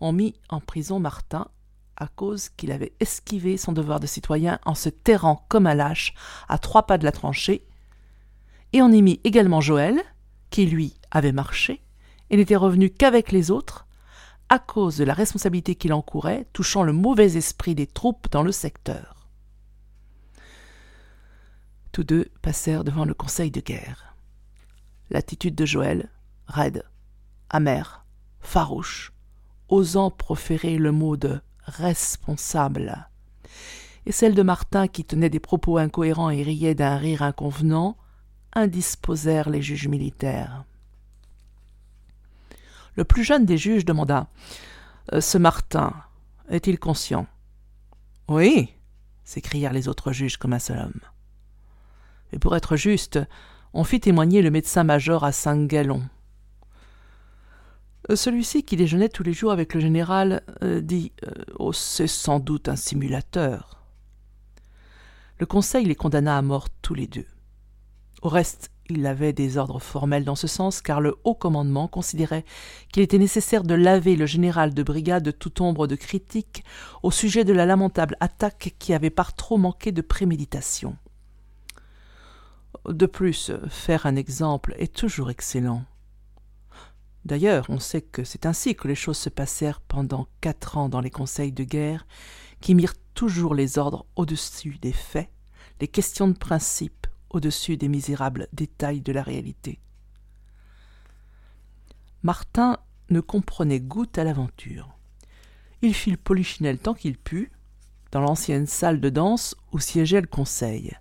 On 0.00 0.12
mit 0.12 0.34
en 0.50 0.60
prison 0.60 1.00
Martin 1.00 1.48
à 1.96 2.08
cause 2.08 2.48
qu'il 2.50 2.72
avait 2.72 2.92
esquivé 3.00 3.56
son 3.56 3.72
devoir 3.72 4.00
de 4.00 4.06
citoyen 4.06 4.58
en 4.64 4.74
se 4.74 4.88
terrant 4.88 5.46
comme 5.48 5.66
un 5.66 5.74
lâche 5.74 6.14
à 6.48 6.58
trois 6.58 6.86
pas 6.86 6.98
de 6.98 7.04
la 7.04 7.12
tranchée, 7.12 7.66
et 8.72 8.82
on 8.82 8.90
y 8.90 9.00
mit 9.00 9.20
également 9.24 9.60
Joël, 9.60 10.02
qui 10.50 10.66
lui 10.66 10.94
avait 11.10 11.32
marché, 11.32 11.82
et 12.30 12.36
n'était 12.36 12.56
revenu 12.56 12.90
qu'avec 12.90 13.32
les 13.32 13.50
autres, 13.50 13.86
à 14.52 14.58
cause 14.58 14.98
de 14.98 15.04
la 15.04 15.14
responsabilité 15.14 15.76
qu'il 15.76 15.94
encourait, 15.94 16.46
touchant 16.52 16.82
le 16.82 16.92
mauvais 16.92 17.38
esprit 17.38 17.74
des 17.74 17.86
troupes 17.86 18.30
dans 18.30 18.42
le 18.42 18.52
secteur. 18.52 19.26
Tous 21.90 22.04
deux 22.04 22.30
passèrent 22.42 22.84
devant 22.84 23.06
le 23.06 23.14
conseil 23.14 23.50
de 23.50 23.62
guerre. 23.62 24.14
L'attitude 25.08 25.54
de 25.54 25.64
Joël, 25.64 26.10
raide, 26.48 26.84
amère, 27.48 28.04
farouche, 28.40 29.14
osant 29.70 30.10
proférer 30.10 30.76
le 30.76 30.92
mot 30.92 31.16
de 31.16 31.40
responsable. 31.64 33.08
Et 34.04 34.12
celle 34.12 34.34
de 34.34 34.42
Martin, 34.42 34.86
qui 34.86 35.06
tenait 35.06 35.30
des 35.30 35.40
propos 35.40 35.78
incohérents 35.78 36.28
et 36.28 36.42
riait 36.42 36.74
d'un 36.74 36.98
rire 36.98 37.22
inconvenant, 37.22 37.96
indisposèrent 38.52 39.48
les 39.48 39.62
juges 39.62 39.88
militaires. 39.88 40.66
Le 42.96 43.04
plus 43.04 43.24
jeune 43.24 43.46
des 43.46 43.56
juges 43.56 43.84
demanda 43.84 44.28
euh, 45.12 45.20
Ce 45.20 45.38
Martin 45.38 45.94
est-il 46.48 46.78
conscient? 46.78 47.26
Oui, 48.28 48.74
s'écrièrent 49.24 49.72
les 49.72 49.88
autres 49.88 50.12
juges 50.12 50.36
comme 50.36 50.52
un 50.52 50.58
seul 50.58 50.78
homme. 50.78 51.00
Et 52.32 52.38
pour 52.38 52.56
être 52.56 52.76
juste, 52.76 53.18
on 53.74 53.84
fit 53.84 54.00
témoigner 54.00 54.42
le 54.42 54.50
médecin-major 54.50 55.24
à 55.24 55.32
cinq 55.32 55.66
galons. 55.66 56.02
Euh, 58.10 58.16
celui-ci, 58.16 58.64
qui 58.64 58.76
déjeunait 58.76 59.08
tous 59.08 59.22
les 59.22 59.32
jours 59.32 59.52
avec 59.52 59.74
le 59.74 59.80
général, 59.80 60.42
euh, 60.62 60.80
dit 60.80 61.12
Oh, 61.58 61.72
c'est 61.72 62.06
sans 62.06 62.40
doute 62.40 62.68
un 62.68 62.76
simulateur. 62.76 63.82
Le 65.38 65.46
conseil 65.46 65.86
les 65.86 65.94
condamna 65.94 66.36
à 66.36 66.42
mort 66.42 66.68
tous 66.82 66.94
les 66.94 67.06
deux. 67.06 67.26
Au 68.22 68.28
reste, 68.28 68.71
il 68.92 69.06
avait 69.06 69.32
des 69.32 69.56
ordres 69.56 69.80
formels 69.80 70.24
dans 70.24 70.34
ce 70.34 70.46
sens, 70.46 70.80
car 70.80 71.00
le 71.00 71.16
haut 71.24 71.34
commandement 71.34 71.88
considérait 71.88 72.44
qu'il 72.92 73.02
était 73.02 73.18
nécessaire 73.18 73.62
de 73.62 73.74
laver 73.74 74.16
le 74.16 74.26
général 74.26 74.74
de 74.74 74.82
brigade 74.82 75.22
de 75.22 75.30
toute 75.30 75.60
ombre 75.60 75.86
de 75.86 75.96
critique 75.96 76.64
au 77.02 77.10
sujet 77.10 77.44
de 77.44 77.52
la 77.52 77.66
lamentable 77.66 78.16
attaque 78.20 78.74
qui 78.78 78.94
avait 78.94 79.10
par 79.10 79.34
trop 79.34 79.58
manqué 79.58 79.92
de 79.92 80.02
préméditation. 80.02 80.96
De 82.88 83.06
plus, 83.06 83.52
faire 83.68 84.06
un 84.06 84.16
exemple 84.16 84.74
est 84.78 84.94
toujours 84.94 85.30
excellent. 85.30 85.84
D'ailleurs, 87.24 87.66
on 87.68 87.78
sait 87.78 88.02
que 88.02 88.24
c'est 88.24 88.46
ainsi 88.46 88.74
que 88.74 88.88
les 88.88 88.96
choses 88.96 89.18
se 89.18 89.28
passèrent 89.28 89.80
pendant 89.80 90.26
quatre 90.40 90.76
ans 90.76 90.88
dans 90.88 91.00
les 91.00 91.10
conseils 91.10 91.52
de 91.52 91.64
guerre, 91.64 92.06
qui 92.60 92.74
mirent 92.74 92.94
toujours 93.14 93.54
les 93.54 93.78
ordres 93.78 94.06
au-dessus 94.16 94.78
des 94.80 94.92
faits, 94.92 95.30
les 95.80 95.88
questions 95.88 96.28
de 96.28 96.36
principe 96.36 97.06
au-dessus 97.32 97.76
des 97.76 97.88
misérables 97.88 98.48
détails 98.52 99.00
de 99.00 99.12
la 99.12 99.22
réalité. 99.22 99.80
Martin 102.22 102.78
ne 103.10 103.20
comprenait 103.20 103.80
goutte 103.80 104.18
à 104.18 104.24
l'aventure. 104.24 104.88
Il 105.82 105.94
fit 105.94 106.12
le 106.12 106.16
polichinelle 106.16 106.78
tant 106.78 106.94
qu'il 106.94 107.18
put, 107.18 107.50
dans 108.12 108.20
l'ancienne 108.20 108.66
salle 108.66 109.00
de 109.00 109.08
danse 109.08 109.56
où 109.72 109.78
siégeait 109.78 110.20
le 110.20 110.26
conseil, 110.26 110.96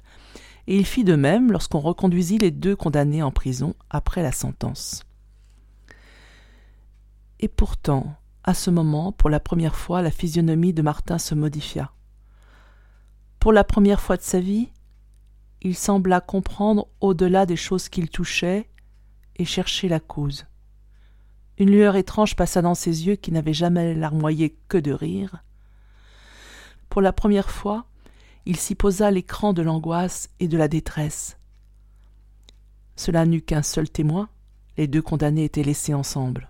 et 0.67 0.77
il 0.77 0.85
fit 0.85 1.03
de 1.03 1.15
même 1.15 1.51
lorsqu'on 1.51 1.79
reconduisit 1.79 2.37
les 2.37 2.51
deux 2.51 2.75
condamnés 2.75 3.21
en 3.21 3.31
prison 3.31 3.75
après 3.89 4.23
la 4.23 4.31
sentence. 4.31 5.03
Et 7.39 7.47
pourtant, 7.47 8.15
à 8.43 8.53
ce 8.53 8.69
moment, 8.71 9.11
pour 9.11 9.29
la 9.29 9.39
première 9.39 9.75
fois, 9.75 10.01
la 10.01 10.11
physionomie 10.11 10.73
de 10.73 10.81
Martin 10.81 11.17
se 11.17 11.35
modifia. 11.35 11.91
Pour 13.39 13.53
la 13.53 13.63
première 13.63 14.01
fois 14.01 14.17
de 14.17 14.21
sa 14.21 14.39
vie, 14.39 14.69
il 15.61 15.75
sembla 15.75 16.21
comprendre 16.21 16.87
au-delà 17.01 17.45
des 17.45 17.55
choses 17.55 17.89
qu'il 17.89 18.09
touchait 18.09 18.69
et 19.35 19.45
chercher 19.45 19.87
la 19.87 19.99
cause. 19.99 20.45
Une 21.57 21.69
lueur 21.69 21.95
étrange 21.95 22.35
passa 22.35 22.61
dans 22.61 22.73
ses 22.73 23.05
yeux 23.05 23.15
qui 23.15 23.31
n'avaient 23.31 23.53
jamais 23.53 23.93
larmoyé 23.93 24.57
que 24.67 24.77
de 24.77 24.91
rire. 24.91 25.43
Pour 26.89 27.01
la 27.01 27.13
première 27.13 27.51
fois, 27.51 27.85
il 28.45 28.57
s'y 28.57 28.73
posa 28.73 29.11
l'écran 29.11 29.53
de 29.53 29.61
l'angoisse 29.61 30.29
et 30.39 30.47
de 30.47 30.57
la 30.57 30.67
détresse. 30.67 31.37
Cela 32.95 33.25
n'eut 33.25 33.41
qu'un 33.41 33.61
seul 33.61 33.89
témoin, 33.89 34.29
les 34.77 34.87
deux 34.87 35.01
condamnés 35.01 35.43
étaient 35.43 35.63
laissés 35.63 35.93
ensemble. 35.93 36.49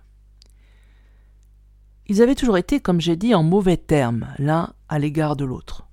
Ils 2.06 2.22
avaient 2.22 2.34
toujours 2.34 2.58
été, 2.58 2.80
comme 2.80 3.00
j'ai 3.00 3.16
dit, 3.16 3.34
en 3.34 3.42
mauvais 3.42 3.76
termes, 3.76 4.28
l'un 4.38 4.72
à 4.88 4.98
l'égard 4.98 5.36
de 5.36 5.44
l'autre. 5.44 5.86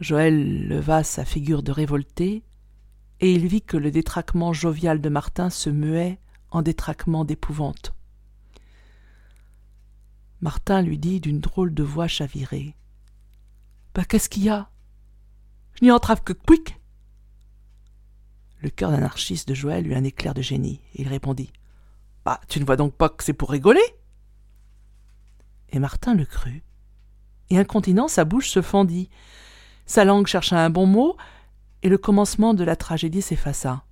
Joël 0.00 0.68
leva 0.68 1.02
sa 1.02 1.24
figure 1.24 1.62
de 1.62 1.72
révolté, 1.72 2.44
et 3.20 3.32
il 3.32 3.46
vit 3.46 3.62
que 3.62 3.76
le 3.76 3.90
détraquement 3.90 4.52
jovial 4.52 5.00
de 5.00 5.08
Martin 5.08 5.48
se 5.48 5.70
muait 5.70 6.20
en 6.50 6.62
détraquement 6.62 7.24
d'épouvante. 7.24 7.94
Martin 10.42 10.82
lui 10.82 10.98
dit 10.98 11.20
d'une 11.20 11.40
drôle 11.40 11.72
de 11.72 11.82
voix 11.82 12.08
chavirée. 12.08 12.76
Bah 13.94 14.04
qu'est-ce 14.04 14.28
qu'il 14.28 14.44
y 14.44 14.50
a? 14.50 14.70
Je 15.72 15.84
n'y 15.84 15.90
entrave 15.90 16.22
que 16.22 16.34
quick 16.34 16.78
Le 18.60 18.68
cœur 18.68 18.90
d'anarchiste 18.90 19.48
de 19.48 19.54
Joël 19.54 19.86
eut 19.86 19.94
un 19.94 20.04
éclair 20.04 20.34
de 20.34 20.42
génie, 20.42 20.82
et 20.94 21.02
il 21.02 21.08
répondit. 21.08 21.52
Bah, 22.24 22.40
tu 22.48 22.60
ne 22.60 22.66
vois 22.66 22.76
donc 22.76 22.94
pas 22.94 23.08
que 23.08 23.24
c'est 23.24 23.32
pour 23.32 23.50
rigoler 23.50 23.80
Et 25.70 25.78
Martin 25.78 26.14
le 26.14 26.26
crut. 26.26 26.64
Et 27.48 27.58
incontinent, 27.58 28.08
sa 28.08 28.24
bouche 28.24 28.50
se 28.50 28.60
fendit. 28.60 29.08
Sa 29.86 30.04
langue 30.04 30.26
chercha 30.26 30.58
un 30.58 30.70
bon 30.70 30.86
mot, 30.86 31.16
et 31.82 31.88
le 31.88 31.98
commencement 31.98 32.54
de 32.54 32.64
la 32.64 32.76
tragédie 32.76 33.22
s'effaça. 33.22 33.84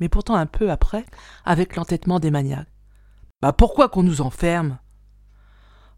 Mais 0.00 0.08
pourtant 0.08 0.34
un 0.34 0.46
peu 0.46 0.70
après, 0.70 1.06
avec 1.44 1.76
l'entêtement 1.76 2.20
des 2.20 2.30
maniaques. 2.30 2.68
Bah 3.40 3.52
pourquoi 3.52 3.88
qu'on 3.88 4.02
nous 4.02 4.20
enferme? 4.20 4.78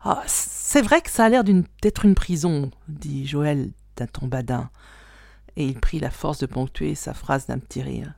Ah, 0.01 0.23
c'est 0.27 0.83
vrai 0.83 1.01
que 1.01 1.11
ça 1.11 1.25
a 1.25 1.29
l'air 1.29 1.43
d'être 1.45 2.05
une 2.05 2.15
prison, 2.15 2.71
dit 2.89 3.27
Joël 3.27 3.73
d'un 3.97 4.07
ton 4.07 4.29
badin, 4.29 4.71
et 5.57 5.67
il 5.67 5.81
prit 5.81 5.99
la 5.99 6.11
force 6.11 6.39
de 6.39 6.47
ponctuer 6.47 6.95
sa 6.95 7.15
phrase 7.15 7.47
d'un 7.47 7.59
petit 7.59 7.83
rire. 7.83 8.13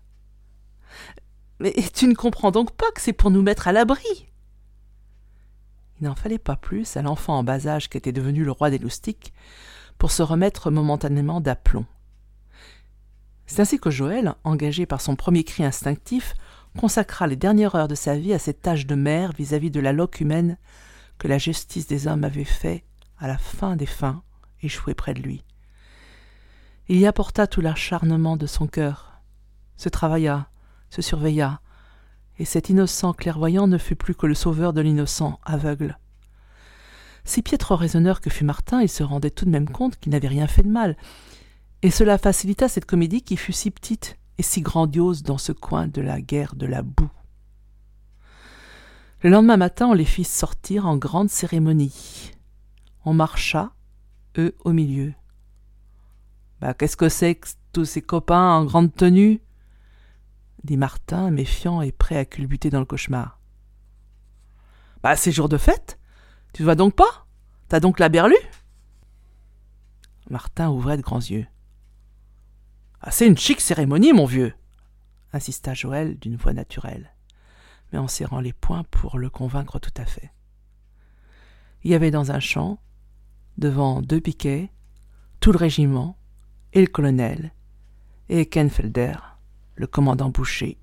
Mais 1.60 1.72
tu 1.94 2.06
ne 2.06 2.14
comprends 2.14 2.50
donc 2.50 2.72
pas 2.72 2.90
que 2.92 3.00
c'est 3.00 3.12
pour 3.12 3.30
nous 3.30 3.42
mettre 3.42 3.68
à 3.68 3.72
l'abri 3.72 4.28
Il 6.00 6.06
n'en 6.06 6.14
fallait 6.14 6.38
pas 6.38 6.56
plus 6.56 6.96
à 6.96 7.02
l'enfant 7.02 7.38
en 7.38 7.44
bas 7.44 7.66
âge 7.66 7.88
qui 7.88 7.96
était 7.96 8.12
devenu 8.12 8.44
le 8.44 8.52
roi 8.52 8.70
des 8.70 8.78
loustiques 8.78 9.32
pour 9.98 10.10
se 10.10 10.22
remettre 10.22 10.70
momentanément 10.70 11.40
d'aplomb. 11.40 11.84
C'est 13.46 13.60
ainsi 13.60 13.78
que 13.78 13.90
Joël, 13.90 14.34
engagé 14.44 14.86
par 14.86 15.00
son 15.00 15.16
premier 15.16 15.42
cri 15.42 15.64
instinctif, 15.64 16.34
consacra 16.76 17.26
les 17.26 17.36
dernières 17.36 17.74
heures 17.74 17.88
de 17.88 17.94
sa 17.94 18.16
vie 18.16 18.34
à 18.34 18.38
cette 18.38 18.62
tâche 18.62 18.86
de 18.86 18.94
mère 18.94 19.32
vis-à-vis 19.32 19.70
de 19.70 19.80
la 19.80 19.92
loque 19.92 20.20
humaine 20.20 20.58
que 21.18 21.28
la 21.28 21.38
justice 21.38 21.86
des 21.86 22.06
hommes 22.06 22.24
avait 22.24 22.44
fait, 22.44 22.84
à 23.18 23.26
la 23.26 23.38
fin 23.38 23.74
des 23.74 23.86
fins, 23.86 24.22
échouer 24.62 24.94
près 24.94 25.14
de 25.14 25.22
lui. 25.22 25.44
Il 26.88 26.98
y 26.98 27.06
apporta 27.06 27.46
tout 27.46 27.60
l'acharnement 27.60 28.36
de 28.36 28.46
son 28.46 28.66
cœur, 28.66 29.20
se 29.76 29.88
travailla, 29.88 30.48
se 30.90 31.02
surveilla, 31.02 31.60
et 32.38 32.44
cet 32.44 32.68
innocent 32.68 33.12
clairvoyant 33.12 33.66
ne 33.66 33.78
fut 33.78 33.96
plus 33.96 34.14
que 34.14 34.26
le 34.26 34.34
sauveur 34.34 34.72
de 34.72 34.80
l'innocent 34.80 35.40
aveugle. 35.44 35.98
Si 37.28 37.42
piètre 37.42 37.74
raisonneur 37.74 38.22
que 38.22 38.30
fut 38.30 38.46
Martin, 38.46 38.80
il 38.80 38.88
se 38.88 39.02
rendait 39.02 39.28
tout 39.28 39.44
de 39.44 39.50
même 39.50 39.68
compte 39.68 39.98
qu'il 39.98 40.12
n'avait 40.12 40.28
rien 40.28 40.46
fait 40.46 40.62
de 40.62 40.70
mal, 40.70 40.96
et 41.82 41.90
cela 41.90 42.16
facilita 42.16 42.68
cette 42.68 42.86
comédie 42.86 43.20
qui 43.20 43.36
fut 43.36 43.52
si 43.52 43.70
petite 43.70 44.16
et 44.38 44.42
si 44.42 44.62
grandiose 44.62 45.22
dans 45.24 45.36
ce 45.36 45.52
coin 45.52 45.88
de 45.88 46.00
la 46.00 46.22
guerre 46.22 46.54
de 46.54 46.64
la 46.64 46.80
boue. 46.80 47.10
Le 49.20 49.28
lendemain 49.28 49.58
matin, 49.58 49.88
on 49.88 49.92
les 49.92 50.06
fit 50.06 50.24
sortir 50.24 50.86
en 50.86 50.96
grande 50.96 51.28
cérémonie. 51.28 52.32
On 53.04 53.12
marcha, 53.12 53.72
eux 54.38 54.56
au 54.64 54.72
milieu. 54.72 55.12
Bah, 56.62 56.72
qu'est-ce 56.72 56.96
que 56.96 57.10
c'est 57.10 57.34
que 57.34 57.48
tous 57.74 57.84
ces 57.84 58.00
copains 58.00 58.52
en 58.52 58.64
grande 58.64 58.94
tenue? 58.94 59.42
dit 60.64 60.78
Martin, 60.78 61.30
méfiant 61.30 61.82
et 61.82 61.92
prêt 61.92 62.16
à 62.16 62.24
culbuter 62.24 62.70
dans 62.70 62.80
le 62.80 62.86
cauchemar. 62.86 63.38
Bah, 65.02 65.14
c'est 65.14 65.30
jour 65.30 65.50
de 65.50 65.58
fête 65.58 65.97
Tu 66.52 66.62
ne 66.62 66.64
vois 66.64 66.74
donc 66.74 66.94
pas? 66.94 67.26
T'as 67.68 67.80
donc 67.80 67.98
la 67.98 68.08
berlue? 68.08 68.34
Martin 70.30 70.70
ouvrait 70.70 70.96
de 70.96 71.02
grands 71.02 71.18
yeux. 71.18 71.46
Ah, 73.00 73.10
c'est 73.10 73.26
une 73.26 73.38
chic 73.38 73.60
cérémonie, 73.60 74.12
mon 74.12 74.26
vieux 74.26 74.54
insista 75.32 75.74
Joël 75.74 76.18
d'une 76.18 76.36
voix 76.36 76.52
naturelle, 76.52 77.12
mais 77.92 77.98
en 77.98 78.08
serrant 78.08 78.40
les 78.40 78.52
poings 78.52 78.84
pour 78.84 79.18
le 79.18 79.30
convaincre 79.30 79.78
tout 79.78 79.92
à 79.96 80.04
fait. 80.04 80.32
Il 81.84 81.90
y 81.90 81.94
avait 81.94 82.10
dans 82.10 82.32
un 82.32 82.40
champ, 82.40 82.80
devant 83.56 84.02
deux 84.02 84.20
piquets, 84.20 84.70
tout 85.40 85.52
le 85.52 85.58
régiment, 85.58 86.16
et 86.72 86.80
le 86.80 86.86
colonel, 86.86 87.52
et 88.28 88.46
Kenfelder, 88.46 89.14
le 89.74 89.86
commandant 89.86 90.30
Boucher, 90.30 90.78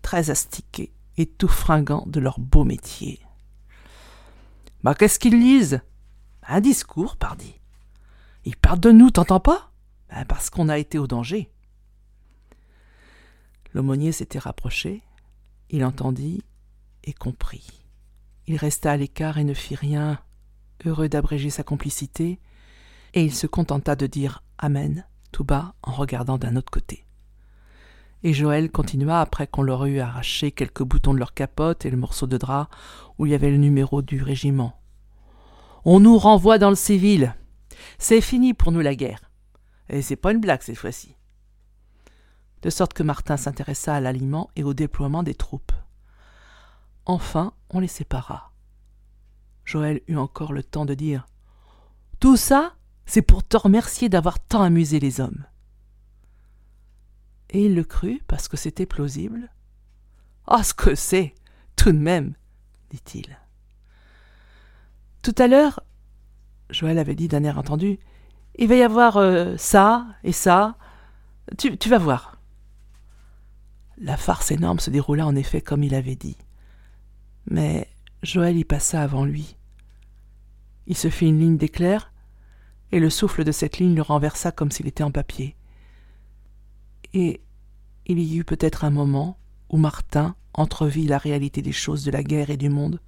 très 0.00 0.30
astiqués 0.30 0.92
et 1.16 1.26
tout 1.26 1.48
fringants 1.48 2.04
de 2.06 2.18
leur 2.18 2.40
beau 2.40 2.64
métier. 2.64 3.20
Bah, 4.82 4.94
qu'est-ce 4.94 5.18
qu'ils 5.18 5.38
lisent? 5.38 5.80
Un 6.42 6.60
discours, 6.60 7.16
pardi. 7.16 7.60
Ils 8.44 8.56
parlent 8.56 8.80
de 8.80 8.90
nous, 8.90 9.10
t'entends 9.10 9.40
pas? 9.40 9.70
Ben, 10.10 10.24
Parce 10.24 10.50
qu'on 10.50 10.68
a 10.68 10.78
été 10.78 10.98
au 10.98 11.06
danger. 11.06 11.52
L'aumônier 13.74 14.12
s'était 14.12 14.38
rapproché, 14.38 15.02
il 15.70 15.84
entendit 15.84 16.42
et 17.04 17.12
comprit. 17.12 17.84
Il 18.46 18.56
resta 18.56 18.92
à 18.92 18.96
l'écart 18.96 19.38
et 19.38 19.44
ne 19.44 19.54
fit 19.54 19.76
rien, 19.76 20.18
heureux 20.84 21.08
d'abréger 21.08 21.48
sa 21.48 21.62
complicité, 21.62 22.40
et 23.14 23.24
il 23.24 23.34
se 23.34 23.46
contenta 23.46 23.96
de 23.96 24.06
dire 24.06 24.42
Amen 24.58 25.06
tout 25.30 25.44
bas 25.44 25.74
en 25.82 25.92
regardant 25.92 26.36
d'un 26.36 26.56
autre 26.56 26.70
côté 26.70 27.06
et 28.24 28.32
Joël 28.32 28.70
continua 28.70 29.20
après 29.20 29.46
qu'on 29.46 29.62
leur 29.62 29.84
eut 29.86 29.98
arraché 29.98 30.52
quelques 30.52 30.82
boutons 30.82 31.14
de 31.14 31.18
leur 31.18 31.34
capote 31.34 31.84
et 31.84 31.90
le 31.90 31.96
morceau 31.96 32.26
de 32.26 32.36
drap 32.36 32.68
où 33.18 33.26
il 33.26 33.32
y 33.32 33.34
avait 33.34 33.50
le 33.50 33.56
numéro 33.56 34.02
du 34.02 34.22
régiment. 34.22 34.80
On 35.84 35.98
nous 35.98 36.16
renvoie 36.18 36.58
dans 36.58 36.70
le 36.70 36.76
civil. 36.76 37.34
C'est 37.98 38.20
fini 38.20 38.54
pour 38.54 38.70
nous 38.70 38.80
la 38.80 38.94
guerre. 38.94 39.30
Et 39.88 40.02
c'est 40.02 40.16
pas 40.16 40.32
une 40.32 40.40
blague 40.40 40.62
cette 40.62 40.78
fois-ci. 40.78 41.16
De 42.62 42.70
sorte 42.70 42.92
que 42.92 43.02
Martin 43.02 43.36
s'intéressa 43.36 43.94
à 43.94 44.00
l'aliment 44.00 44.50
et 44.54 44.62
au 44.62 44.72
déploiement 44.72 45.24
des 45.24 45.34
troupes. 45.34 45.72
Enfin, 47.04 47.52
on 47.70 47.80
les 47.80 47.88
sépara. 47.88 48.52
Joël 49.64 50.00
eut 50.06 50.16
encore 50.16 50.52
le 50.52 50.62
temps 50.62 50.84
de 50.84 50.94
dire 50.94 51.26
Tout 52.20 52.36
ça, 52.36 52.74
c'est 53.04 53.22
pour 53.22 53.42
te 53.42 53.56
remercier 53.56 54.08
d'avoir 54.08 54.38
tant 54.38 54.62
amusé 54.62 55.00
les 55.00 55.20
hommes 55.20 55.44
et 57.52 57.66
il 57.66 57.74
le 57.74 57.84
crut 57.84 58.22
parce 58.26 58.48
que 58.48 58.56
c'était 58.56 58.86
plausible. 58.86 59.50
Ah, 60.46 60.64
ce 60.64 60.74
que 60.74 60.94
c'est 60.94 61.34
Tout 61.76 61.92
de 61.92 61.98
même 61.98 62.34
dit-il. 62.90 63.38
Tout 65.20 65.34
à 65.38 65.46
l'heure, 65.46 65.80
Joël 66.70 66.98
avait 66.98 67.14
dit 67.14 67.28
d'un 67.28 67.44
air 67.44 67.58
entendu, 67.58 67.98
il 68.56 68.68
va 68.68 68.74
y 68.74 68.82
avoir 68.82 69.18
euh, 69.18 69.56
ça 69.56 70.06
et 70.24 70.32
ça. 70.32 70.76
Tu, 71.58 71.76
tu 71.76 71.88
vas 71.88 71.98
voir. 71.98 72.38
La 73.98 74.16
farce 74.16 74.50
énorme 74.50 74.80
se 74.80 74.90
déroula 74.90 75.26
en 75.26 75.36
effet 75.36 75.60
comme 75.60 75.84
il 75.84 75.94
avait 75.94 76.16
dit. 76.16 76.38
Mais 77.46 77.88
Joël 78.22 78.56
y 78.56 78.64
passa 78.64 79.02
avant 79.02 79.24
lui. 79.24 79.56
Il 80.86 80.96
se 80.96 81.10
fit 81.10 81.28
une 81.28 81.38
ligne 81.38 81.56
d'éclair, 81.58 82.12
et 82.90 82.98
le 82.98 83.10
souffle 83.10 83.44
de 83.44 83.52
cette 83.52 83.78
ligne 83.78 83.94
le 83.94 84.02
renversa 84.02 84.52
comme 84.52 84.70
s'il 84.70 84.88
était 84.88 85.04
en 85.04 85.12
papier 85.12 85.56
et 87.14 87.40
il 88.06 88.18
y 88.18 88.36
eut 88.36 88.44
peut-être 88.44 88.84
un 88.84 88.90
moment 88.90 89.38
où 89.68 89.76
Martin 89.76 90.36
entrevit 90.54 91.06
la 91.06 91.18
réalité 91.18 91.62
des 91.62 91.72
choses 91.72 92.04
de 92.04 92.10
la 92.10 92.22
guerre 92.22 92.50
et 92.50 92.56
du 92.56 92.68
monde. 92.68 93.00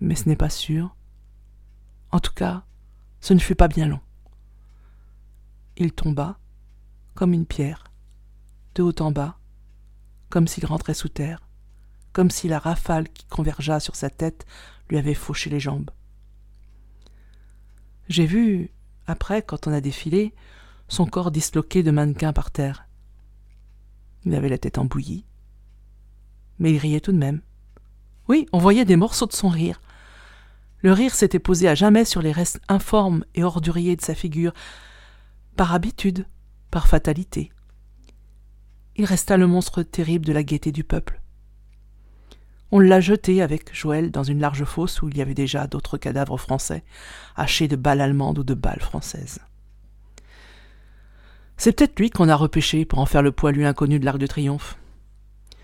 Mais 0.00 0.14
ce 0.14 0.28
n'est 0.28 0.36
pas 0.36 0.50
sûr. 0.50 0.94
En 2.10 2.20
tout 2.20 2.32
cas, 2.32 2.64
ce 3.20 3.34
ne 3.34 3.38
fut 3.38 3.54
pas 3.54 3.68
bien 3.68 3.86
long. 3.86 4.00
Il 5.76 5.92
tomba, 5.92 6.38
comme 7.14 7.32
une 7.32 7.46
pierre, 7.46 7.84
de 8.74 8.82
haut 8.82 9.00
en 9.00 9.10
bas, 9.10 9.38
comme 10.28 10.46
s'il 10.46 10.66
rentrait 10.66 10.94
sous 10.94 11.08
terre, 11.08 11.48
comme 12.12 12.30
si 12.30 12.48
la 12.48 12.58
rafale 12.58 13.08
qui 13.08 13.24
convergea 13.26 13.80
sur 13.80 13.96
sa 13.96 14.10
tête 14.10 14.46
lui 14.88 14.98
avait 14.98 15.14
fauché 15.14 15.50
les 15.50 15.60
jambes. 15.60 15.90
J'ai 18.08 18.26
vu, 18.26 18.70
après, 19.06 19.42
quand 19.42 19.66
on 19.66 19.72
a 19.72 19.80
défilé, 19.80 20.34
son 20.92 21.06
corps 21.06 21.30
disloqué 21.30 21.82
de 21.82 21.90
mannequin 21.90 22.34
par 22.34 22.50
terre. 22.50 22.86
Il 24.26 24.34
avait 24.34 24.50
la 24.50 24.58
tête 24.58 24.76
embouillie. 24.76 25.24
Mais 26.58 26.72
il 26.72 26.76
riait 26.76 27.00
tout 27.00 27.12
de 27.12 27.16
même. 27.16 27.40
Oui, 28.28 28.46
on 28.52 28.58
voyait 28.58 28.84
des 28.84 28.96
morceaux 28.96 29.26
de 29.26 29.32
son 29.32 29.48
rire. 29.48 29.80
Le 30.80 30.92
rire 30.92 31.14
s'était 31.14 31.38
posé 31.38 31.66
à 31.66 31.74
jamais 31.74 32.04
sur 32.04 32.20
les 32.20 32.30
restes 32.30 32.60
informes 32.68 33.24
et 33.34 33.42
orduriers 33.42 33.96
de 33.96 34.02
sa 34.02 34.14
figure, 34.14 34.52
par 35.56 35.72
habitude, 35.72 36.26
par 36.70 36.86
fatalité. 36.86 37.50
Il 38.96 39.06
resta 39.06 39.38
le 39.38 39.46
monstre 39.46 39.82
terrible 39.82 40.26
de 40.26 40.32
la 40.34 40.42
gaieté 40.42 40.72
du 40.72 40.84
peuple. 40.84 41.22
On 42.70 42.80
l'a 42.80 43.00
jeté 43.00 43.40
avec 43.40 43.74
Joël 43.74 44.10
dans 44.10 44.24
une 44.24 44.40
large 44.40 44.64
fosse 44.64 45.00
où 45.00 45.08
il 45.08 45.16
y 45.16 45.22
avait 45.22 45.32
déjà 45.32 45.66
d'autres 45.66 45.96
cadavres 45.96 46.36
français, 46.36 46.84
hachés 47.34 47.68
de 47.68 47.76
balles 47.76 48.02
allemandes 48.02 48.40
ou 48.40 48.44
de 48.44 48.54
balles 48.54 48.80
françaises. 48.80 49.40
C'est 51.56 51.72
peut-être 51.72 51.98
lui 51.98 52.10
qu'on 52.10 52.28
a 52.28 52.36
repêché 52.36 52.84
pour 52.84 52.98
en 52.98 53.06
faire 53.06 53.22
le 53.22 53.32
poilu 53.32 53.64
inconnu 53.64 53.98
de 53.98 54.04
l'Arc 54.04 54.18
de 54.18 54.26
Triomphe. 54.26 54.76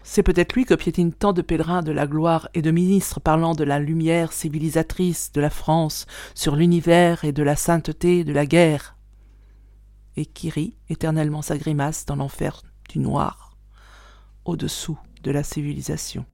C'est 0.02 0.22
peut-être 0.22 0.54
lui 0.54 0.64
que 0.64 0.74
piétinent 0.74 1.10
tant 1.10 1.32
de 1.34 1.42
pèlerins 1.42 1.82
de 1.82 1.92
la 1.92 2.06
gloire 2.06 2.48
et 2.54 2.62
de 2.62 2.70
ministres 2.70 3.20
parlant 3.20 3.54
de 3.54 3.64
la 3.64 3.78
lumière 3.78 4.32
civilisatrice 4.32 5.32
de 5.32 5.40
la 5.40 5.50
France 5.50 6.06
sur 6.34 6.56
l'univers 6.56 7.24
et 7.24 7.32
de 7.32 7.42
la 7.42 7.56
sainteté 7.56 8.24
de 8.24 8.32
la 8.32 8.46
guerre, 8.46 8.96
et 10.16 10.24
qui 10.24 10.48
rit 10.48 10.76
éternellement 10.88 11.42
sa 11.42 11.58
grimace 11.58 12.06
dans 12.06 12.16
l'enfer 12.16 12.62
du 12.88 13.00
noir, 13.00 13.56
au-dessous 14.46 14.98
de 15.22 15.30
la 15.30 15.42
civilisation. 15.42 16.24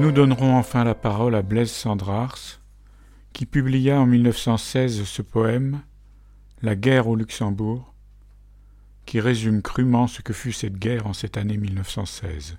Nous 0.00 0.12
donnerons 0.12 0.56
enfin 0.56 0.82
la 0.82 0.94
parole 0.94 1.34
à 1.34 1.42
Blaise 1.42 1.70
Sandrars, 1.70 2.58
qui 3.34 3.44
publia 3.44 4.00
en 4.00 4.06
1916 4.06 5.04
ce 5.04 5.20
poème 5.20 5.82
La 6.62 6.74
guerre 6.74 7.06
au 7.06 7.16
Luxembourg, 7.16 7.92
qui 9.04 9.20
résume 9.20 9.60
crûment 9.60 10.06
ce 10.06 10.22
que 10.22 10.32
fut 10.32 10.54
cette 10.54 10.78
guerre 10.78 11.06
en 11.06 11.12
cette 11.12 11.36
année 11.36 11.58
1916. 11.58 12.56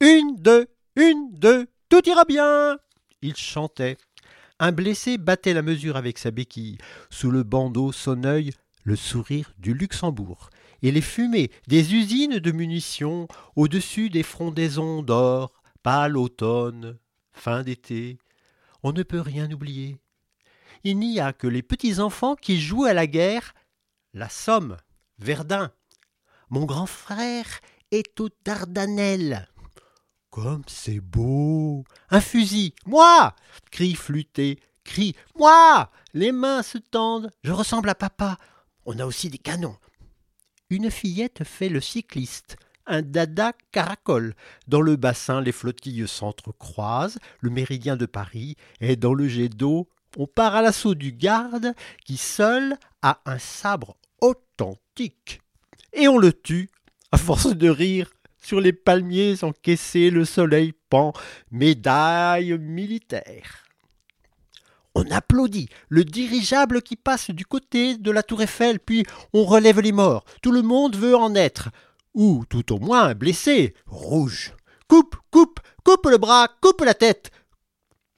Une, 0.00 0.36
deux, 0.36 0.68
une, 0.96 1.32
deux, 1.34 1.66
tout 1.90 2.08
ira 2.08 2.24
bien 2.24 2.78
Il 3.20 3.36
chantait. 3.36 3.98
Un 4.58 4.72
blessé 4.72 5.18
battait 5.18 5.52
la 5.52 5.60
mesure 5.60 5.98
avec 5.98 6.16
sa 6.16 6.30
béquille. 6.30 6.78
Sous 7.10 7.30
le 7.30 7.42
bandeau 7.42 7.92
œil 8.24 8.52
le 8.84 8.96
sourire 8.96 9.52
du 9.58 9.74
Luxembourg 9.74 10.48
et 10.82 10.90
les 10.90 11.00
fumées 11.00 11.50
des 11.66 11.94
usines 11.94 12.38
de 12.38 12.52
munitions 12.52 13.28
au-dessus 13.56 14.10
des 14.10 14.22
frondaisons 14.22 15.02
d'or 15.02 15.52
pâle 15.88 16.18
automne, 16.18 16.98
fin 17.32 17.62
d'été, 17.62 18.18
on 18.82 18.92
ne 18.92 19.02
peut 19.02 19.22
rien 19.22 19.50
oublier. 19.50 19.96
Il 20.84 20.98
n'y 20.98 21.18
a 21.18 21.32
que 21.32 21.46
les 21.46 21.62
petits 21.62 21.98
enfants 21.98 22.36
qui 22.36 22.60
jouent 22.60 22.84
à 22.84 22.92
la 22.92 23.06
guerre, 23.06 23.54
la 24.12 24.28
Somme, 24.28 24.76
Verdun. 25.18 25.72
Mon 26.50 26.66
grand 26.66 26.84
frère 26.84 27.46
est 27.90 28.20
aux 28.20 28.28
Dardanelles. 28.44 29.48
Comme 30.28 30.60
c'est 30.66 31.00
beau 31.00 31.84
Un 32.10 32.20
fusil 32.20 32.74
Moi 32.84 33.34
Cri 33.70 33.94
flûté, 33.94 34.60
cri 34.84 35.16
Moi 35.36 35.90
Les 36.12 36.32
mains 36.32 36.62
se 36.62 36.76
tendent, 36.76 37.30
je 37.44 37.52
ressemble 37.52 37.88
à 37.88 37.94
papa. 37.94 38.36
On 38.84 38.98
a 38.98 39.06
aussi 39.06 39.30
des 39.30 39.38
canons. 39.38 39.78
Une 40.68 40.90
fillette 40.90 41.44
fait 41.44 41.70
le 41.70 41.80
cycliste 41.80 42.58
un 42.88 43.02
dada 43.02 43.52
caracole. 43.72 44.34
Dans 44.66 44.80
le 44.80 44.96
bassin, 44.96 45.40
les 45.40 45.52
flottilles 45.52 46.08
s'entrecroisent, 46.08 47.18
le 47.40 47.50
méridien 47.50 47.96
de 47.96 48.06
Paris, 48.06 48.56
et 48.80 48.96
dans 48.96 49.14
le 49.14 49.28
jet 49.28 49.48
d'eau, 49.48 49.88
on 50.16 50.26
part 50.26 50.54
à 50.54 50.62
l'assaut 50.62 50.94
du 50.94 51.12
garde 51.12 51.74
qui 52.04 52.16
seul 52.16 52.76
a 53.02 53.20
un 53.26 53.38
sabre 53.38 53.96
authentique. 54.20 55.40
Et 55.92 56.08
on 56.08 56.18
le 56.18 56.32
tue, 56.32 56.70
à 57.12 57.18
force 57.18 57.54
de 57.54 57.68
rire. 57.68 58.10
Sur 58.40 58.60
les 58.60 58.72
palmiers 58.72 59.42
encaissés, 59.42 60.10
le 60.10 60.24
soleil 60.24 60.72
pend, 60.88 61.12
médaille 61.50 62.56
militaire. 62.58 63.64
On 64.94 65.04
applaudit 65.10 65.68
le 65.88 66.04
dirigeable 66.04 66.82
qui 66.82 66.96
passe 66.96 67.30
du 67.30 67.44
côté 67.44 67.96
de 67.96 68.10
la 68.10 68.22
tour 68.22 68.42
Eiffel, 68.42 68.80
puis 68.80 69.04
on 69.32 69.44
relève 69.44 69.80
les 69.80 69.92
morts. 69.92 70.24
Tout 70.42 70.50
le 70.50 70.62
monde 70.62 70.96
veut 70.96 71.14
en 71.14 71.34
être 71.34 71.70
ou 72.14 72.44
tout 72.48 72.72
au 72.72 72.78
moins 72.78 73.14
blessé, 73.14 73.74
rouge. 73.86 74.54
Coupe, 74.88 75.16
coupe, 75.30 75.60
coupe 75.84 76.06
le 76.06 76.18
bras, 76.18 76.48
coupe 76.60 76.82
la 76.82 76.94
tête. 76.94 77.30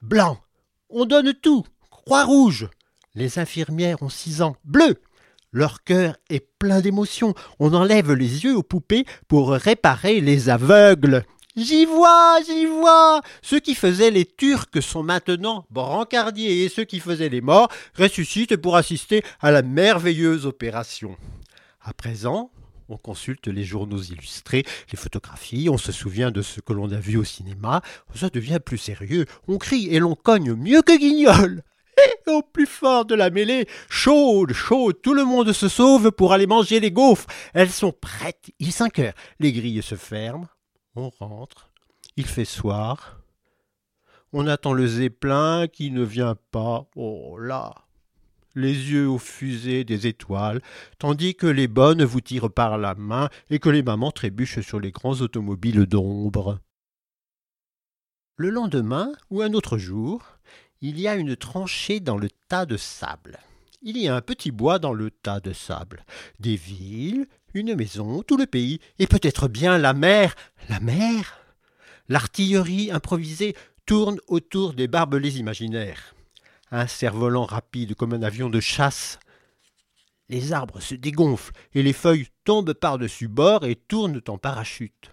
Blanc. 0.01 0.37
On 0.89 1.05
donne 1.05 1.33
tout. 1.33 1.65
Croix 1.89 2.23
rouge. 2.23 2.69
Les 3.13 3.39
infirmières 3.39 4.01
ont 4.01 4.09
six 4.09 4.41
ans. 4.41 4.55
Bleu. 4.63 4.95
Leur 5.51 5.83
cœur 5.83 6.15
est 6.29 6.47
plein 6.59 6.79
d'émotions. 6.79 7.33
On 7.59 7.73
enlève 7.73 8.13
les 8.13 8.45
yeux 8.45 8.55
aux 8.55 8.63
poupées 8.63 9.05
pour 9.27 9.51
réparer 9.51 10.21
les 10.21 10.49
aveugles. 10.49 11.25
J'y 11.57 11.85
vois, 11.85 12.39
j'y 12.45 12.65
vois. 12.65 13.21
Ceux 13.41 13.59
qui 13.59 13.75
faisaient 13.75 14.11
les 14.11 14.25
Turcs 14.25 14.81
sont 14.81 15.03
maintenant 15.03 15.65
brancardiers 15.69 16.63
et 16.63 16.69
ceux 16.69 16.85
qui 16.85 17.01
faisaient 17.01 17.27
les 17.27 17.41
morts 17.41 17.67
ressuscitent 17.97 18.55
pour 18.55 18.77
assister 18.77 19.23
à 19.41 19.51
la 19.51 19.61
merveilleuse 19.61 20.45
opération. 20.45 21.17
À 21.81 21.93
présent, 21.93 22.51
on 22.91 22.97
consulte 22.97 23.47
les 23.47 23.63
journaux 23.63 24.01
illustrés, 24.01 24.65
les 24.91 24.97
photographies, 24.97 25.69
on 25.69 25.77
se 25.77 25.91
souvient 25.91 26.29
de 26.29 26.41
ce 26.41 26.59
que 26.59 26.73
l'on 26.73 26.91
a 26.91 26.99
vu 26.99 27.17
au 27.17 27.23
cinéma, 27.23 27.81
ça 28.13 28.29
devient 28.29 28.59
plus 28.63 28.77
sérieux, 28.77 29.25
on 29.47 29.57
crie 29.57 29.87
et 29.89 29.99
l'on 29.99 30.15
cogne 30.15 30.53
mieux 30.53 30.81
que 30.81 30.97
Guignol. 30.97 31.63
Et 32.27 32.29
au 32.31 32.41
plus 32.41 32.65
fort 32.65 33.05
de 33.05 33.15
la 33.15 33.29
mêlée, 33.29 33.67
chaude, 33.89 34.53
chaude, 34.53 35.01
tout 35.01 35.13
le 35.13 35.25
monde 35.25 35.51
se 35.51 35.67
sauve 35.67 36.11
pour 36.11 36.33
aller 36.33 36.47
manger 36.47 36.79
les 36.79 36.91
gaufres. 36.91 37.27
Elles 37.53 37.69
sont 37.69 37.91
prêtes, 37.91 38.51
il 38.59 38.69
est 38.69 38.71
cinq 38.71 38.99
heures, 38.99 39.13
les 39.39 39.51
grilles 39.51 39.83
se 39.83 39.95
ferment, 39.95 40.47
on 40.95 41.09
rentre, 41.09 41.71
il 42.17 42.25
fait 42.25 42.45
soir, 42.45 43.21
on 44.33 44.47
attend 44.47 44.73
le 44.73 44.87
zeppelin 44.87 45.67
qui 45.67 45.91
ne 45.91 46.03
vient 46.03 46.35
pas, 46.51 46.87
oh 46.95 47.37
là 47.37 47.73
les 48.55 48.91
yeux 48.91 49.07
aux 49.07 49.17
fusées 49.17 49.83
des 49.83 50.07
étoiles, 50.07 50.61
tandis 50.99 51.35
que 51.35 51.47
les 51.47 51.67
bonnes 51.67 52.03
vous 52.03 52.21
tirent 52.21 52.51
par 52.51 52.77
la 52.77 52.95
main 52.95 53.29
et 53.49 53.59
que 53.59 53.69
les 53.69 53.83
mamans 53.83 54.11
trébuchent 54.11 54.61
sur 54.61 54.79
les 54.79 54.91
grands 54.91 55.21
automobiles 55.21 55.85
d'ombre. 55.85 56.59
Le 58.37 58.49
lendemain, 58.49 59.11
ou 59.29 59.41
un 59.41 59.53
autre 59.53 59.77
jour, 59.77 60.37
il 60.81 60.99
y 60.99 61.07
a 61.07 61.15
une 61.15 61.35
tranchée 61.35 61.99
dans 61.99 62.17
le 62.17 62.29
tas 62.47 62.65
de 62.65 62.77
sable. 62.77 63.37
Il 63.83 63.97
y 63.97 64.07
a 64.07 64.15
un 64.15 64.21
petit 64.21 64.51
bois 64.51 64.79
dans 64.79 64.93
le 64.93 65.11
tas 65.11 65.39
de 65.39 65.53
sable. 65.53 66.05
Des 66.39 66.55
villes, 66.55 67.27
une 67.53 67.75
maison, 67.75 68.23
tout 68.23 68.37
le 68.37 68.45
pays, 68.45 68.79
et 68.99 69.07
peut-être 69.07 69.47
bien 69.47 69.77
la 69.77 69.93
mer. 69.93 70.35
La 70.69 70.79
mer? 70.79 71.39
L'artillerie 72.09 72.91
improvisée 72.91 73.55
tourne 73.85 74.19
autour 74.27 74.73
des 74.73 74.87
barbelés 74.87 75.39
imaginaires 75.39 76.15
un 76.71 76.87
cerf-volant 76.87 77.45
rapide 77.45 77.95
comme 77.95 78.13
un 78.13 78.23
avion 78.23 78.49
de 78.49 78.59
chasse. 78.59 79.19
Les 80.29 80.53
arbres 80.53 80.79
se 80.79 80.95
dégonflent 80.95 81.53
et 81.73 81.83
les 81.83 81.93
feuilles 81.93 82.29
tombent 82.45 82.73
par-dessus 82.73 83.27
bord 83.27 83.65
et 83.65 83.75
tournent 83.75 84.21
en 84.27 84.37
parachute. 84.37 85.11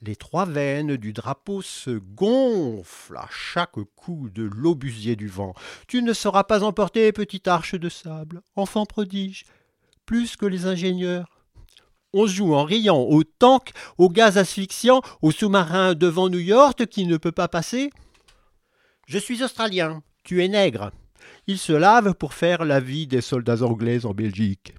Les 0.00 0.16
trois 0.16 0.44
veines 0.44 0.96
du 0.96 1.12
drapeau 1.12 1.62
se 1.62 1.90
gonflent 1.90 3.16
à 3.16 3.28
chaque 3.30 3.78
coup 3.96 4.28
de 4.30 4.42
l'obusier 4.42 5.16
du 5.16 5.28
vent. 5.28 5.54
Tu 5.88 6.02
ne 6.02 6.12
seras 6.12 6.44
pas 6.44 6.62
emporté, 6.62 7.10
petite 7.12 7.48
arche 7.48 7.74
de 7.74 7.88
sable, 7.88 8.42
enfant 8.56 8.86
prodige, 8.86 9.44
plus 10.04 10.36
que 10.36 10.46
les 10.46 10.66
ingénieurs. 10.66 11.40
On 12.12 12.26
joue 12.26 12.54
en 12.54 12.64
riant 12.64 13.00
au 13.00 13.24
tank, 13.24 13.72
au 13.98 14.08
gaz 14.08 14.38
asphyxiant, 14.38 15.00
au 15.22 15.30
sous-marin 15.30 15.94
devant 15.94 16.28
New 16.28 16.38
York 16.38 16.86
qui 16.86 17.06
ne 17.06 17.16
peut 17.16 17.32
pas 17.32 17.48
passer. 17.48 17.90
Je 19.06 19.18
suis 19.18 19.42
australien, 19.42 20.02
tu 20.24 20.42
es 20.42 20.48
nègre. 20.48 20.90
Il 21.46 21.58
se 21.58 21.72
lave 21.72 22.14
pour 22.14 22.34
faire 22.34 22.64
la 22.64 22.80
vie 22.80 23.06
des 23.06 23.20
soldats 23.20 23.62
anglais 23.62 24.04
en 24.06 24.14
Belgique. 24.14 24.74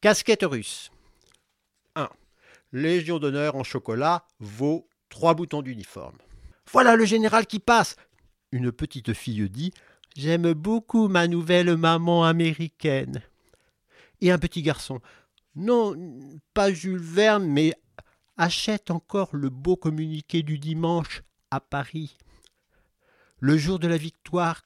Casquette 0.00 0.44
russe. 0.44 0.90
1. 1.96 2.08
Légion 2.72 3.18
d'honneur 3.18 3.56
en 3.56 3.64
chocolat 3.64 4.24
vaut 4.38 4.88
trois 5.08 5.34
boutons 5.34 5.62
d'uniforme. 5.62 6.18
Voilà 6.70 6.96
le 6.96 7.04
général 7.04 7.46
qui 7.46 7.58
passe. 7.58 7.96
Une 8.50 8.72
petite 8.72 9.14
fille 9.14 9.48
dit 9.48 9.72
J'aime 10.16 10.52
beaucoup 10.52 11.08
ma 11.08 11.26
nouvelle 11.26 11.76
maman 11.76 12.24
américaine. 12.24 13.22
Et 14.20 14.30
un 14.30 14.38
petit 14.38 14.62
garçon 14.62 15.00
Non, 15.56 15.96
pas 16.52 16.72
Jules 16.72 16.98
Verne, 16.98 17.46
mais 17.46 17.74
achète 18.36 18.90
encore 18.90 19.30
le 19.32 19.48
beau 19.48 19.76
communiqué 19.76 20.42
du 20.42 20.58
dimanche 20.58 21.22
à 21.50 21.60
Paris 21.60 22.16
le 23.42 23.58
jour 23.58 23.80
de 23.80 23.88
la 23.88 23.96
victoire, 23.96 24.62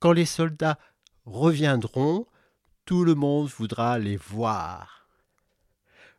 quand 0.00 0.12
les 0.12 0.26
soldats 0.26 0.78
reviendront, 1.24 2.26
tout 2.84 3.02
le 3.02 3.14
monde 3.14 3.48
voudra 3.48 3.98
les 3.98 4.18
voir. 4.18 5.08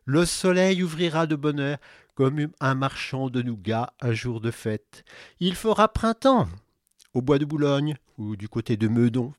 Le 0.06 0.24
soleil 0.26 0.82
ouvrira 0.82 1.28
de 1.28 1.36
bonheur 1.36 1.78
comme 2.16 2.48
un 2.58 2.74
marchand 2.74 3.30
de 3.30 3.42
nougat 3.42 3.94
un 4.00 4.12
jour 4.12 4.40
de 4.40 4.50
fête. 4.50 5.04
Il 5.38 5.54
fera 5.54 5.86
printemps. 5.86 6.48
au 7.14 7.22
bois 7.22 7.38
de 7.38 7.44
Boulogne 7.44 7.94
ou 8.18 8.34
du 8.34 8.48
côté 8.48 8.76
de 8.76 8.88
Meudon. 8.88 9.32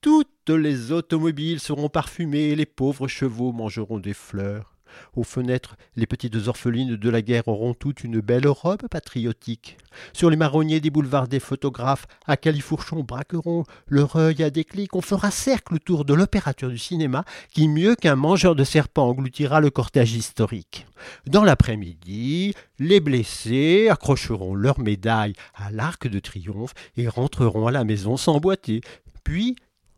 Toutes 0.00 0.48
les 0.48 0.92
automobiles 0.92 1.60
seront 1.60 1.90
parfumées 1.90 2.48
et 2.48 2.56
les 2.56 2.64
pauvres 2.64 3.06
chevaux 3.06 3.52
mangeront 3.52 3.98
des 3.98 4.14
fleurs. 4.14 4.77
Aux 5.14 5.24
fenêtres, 5.24 5.76
les 5.96 6.06
petites 6.06 6.48
orphelines 6.48 6.96
de 6.96 7.10
la 7.10 7.22
guerre 7.22 7.48
auront 7.48 7.74
toutes 7.74 8.04
une 8.04 8.20
belle 8.20 8.46
robe 8.46 8.88
patriotique. 8.88 9.76
Sur 10.12 10.30
les 10.30 10.36
marronniers 10.36 10.80
des 10.80 10.90
boulevards 10.90 11.28
des 11.28 11.40
photographes, 11.40 12.06
à 12.26 12.36
califourchon 12.36 13.02
braqueront 13.02 13.64
leur 13.88 14.16
œil 14.16 14.42
à 14.42 14.50
des 14.50 14.64
clics. 14.64 14.94
On 14.94 15.00
fera 15.00 15.30
cercle 15.30 15.74
autour 15.74 16.04
de 16.04 16.14
l'opérateur 16.14 16.70
du 16.70 16.78
cinéma 16.78 17.24
qui, 17.52 17.68
mieux 17.68 17.94
qu'un 17.94 18.16
mangeur 18.16 18.54
de 18.54 18.64
serpents, 18.64 19.08
engloutira 19.08 19.60
le 19.60 19.70
cortège 19.70 20.14
historique. 20.14 20.86
Dans 21.26 21.44
l'après-midi, 21.44 22.54
les 22.78 23.00
blessés 23.00 23.88
accrocheront 23.90 24.54
leurs 24.54 24.80
médailles 24.80 25.34
à 25.54 25.70
l'arc 25.70 26.08
de 26.08 26.18
triomphe 26.18 26.74
et 26.96 27.08
rentreront 27.08 27.66
à 27.66 27.72
la 27.72 27.84
maison 27.84 28.16
sans 28.16 28.38
boiter. 28.38 28.80
Puis, 29.24 29.56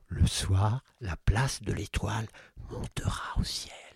le 0.08 0.26
soir, 0.26 0.82
la 1.00 1.16
place 1.24 1.62
de 1.62 1.72
l'étoile 1.72 2.26
montera 2.70 3.38
au 3.38 3.44
ciel. 3.44 3.89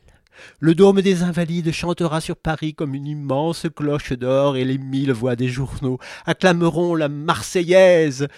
Le 0.58 0.74
dôme 0.74 1.02
des 1.02 1.22
Invalides 1.22 1.72
chantera 1.72 2.20
sur 2.20 2.36
Paris 2.36 2.74
comme 2.74 2.94
une 2.94 3.06
immense 3.06 3.66
cloche 3.74 4.12
d'or 4.12 4.56
et 4.56 4.64
les 4.64 4.78
mille 4.78 5.12
voix 5.12 5.36
des 5.36 5.48
journaux 5.48 5.98
acclameront 6.26 6.94
la 6.94 7.08
Marseillaise, 7.08 8.28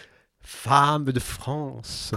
femme 0.41 1.07
de 1.07 1.21
France. 1.21 2.13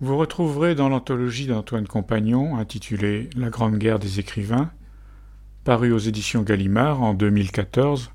Vous 0.00 0.16
retrouverez 0.16 0.76
dans 0.76 0.88
l'anthologie 0.88 1.48
d'Antoine 1.48 1.88
Compagnon, 1.88 2.56
intitulée 2.56 3.28
La 3.36 3.50
Grande 3.50 3.78
Guerre 3.78 3.98
des 3.98 4.20
écrivains, 4.20 4.70
parue 5.64 5.90
aux 5.90 5.98
éditions 5.98 6.42
Gallimard 6.42 7.02
en 7.02 7.14
2014, 7.14 8.12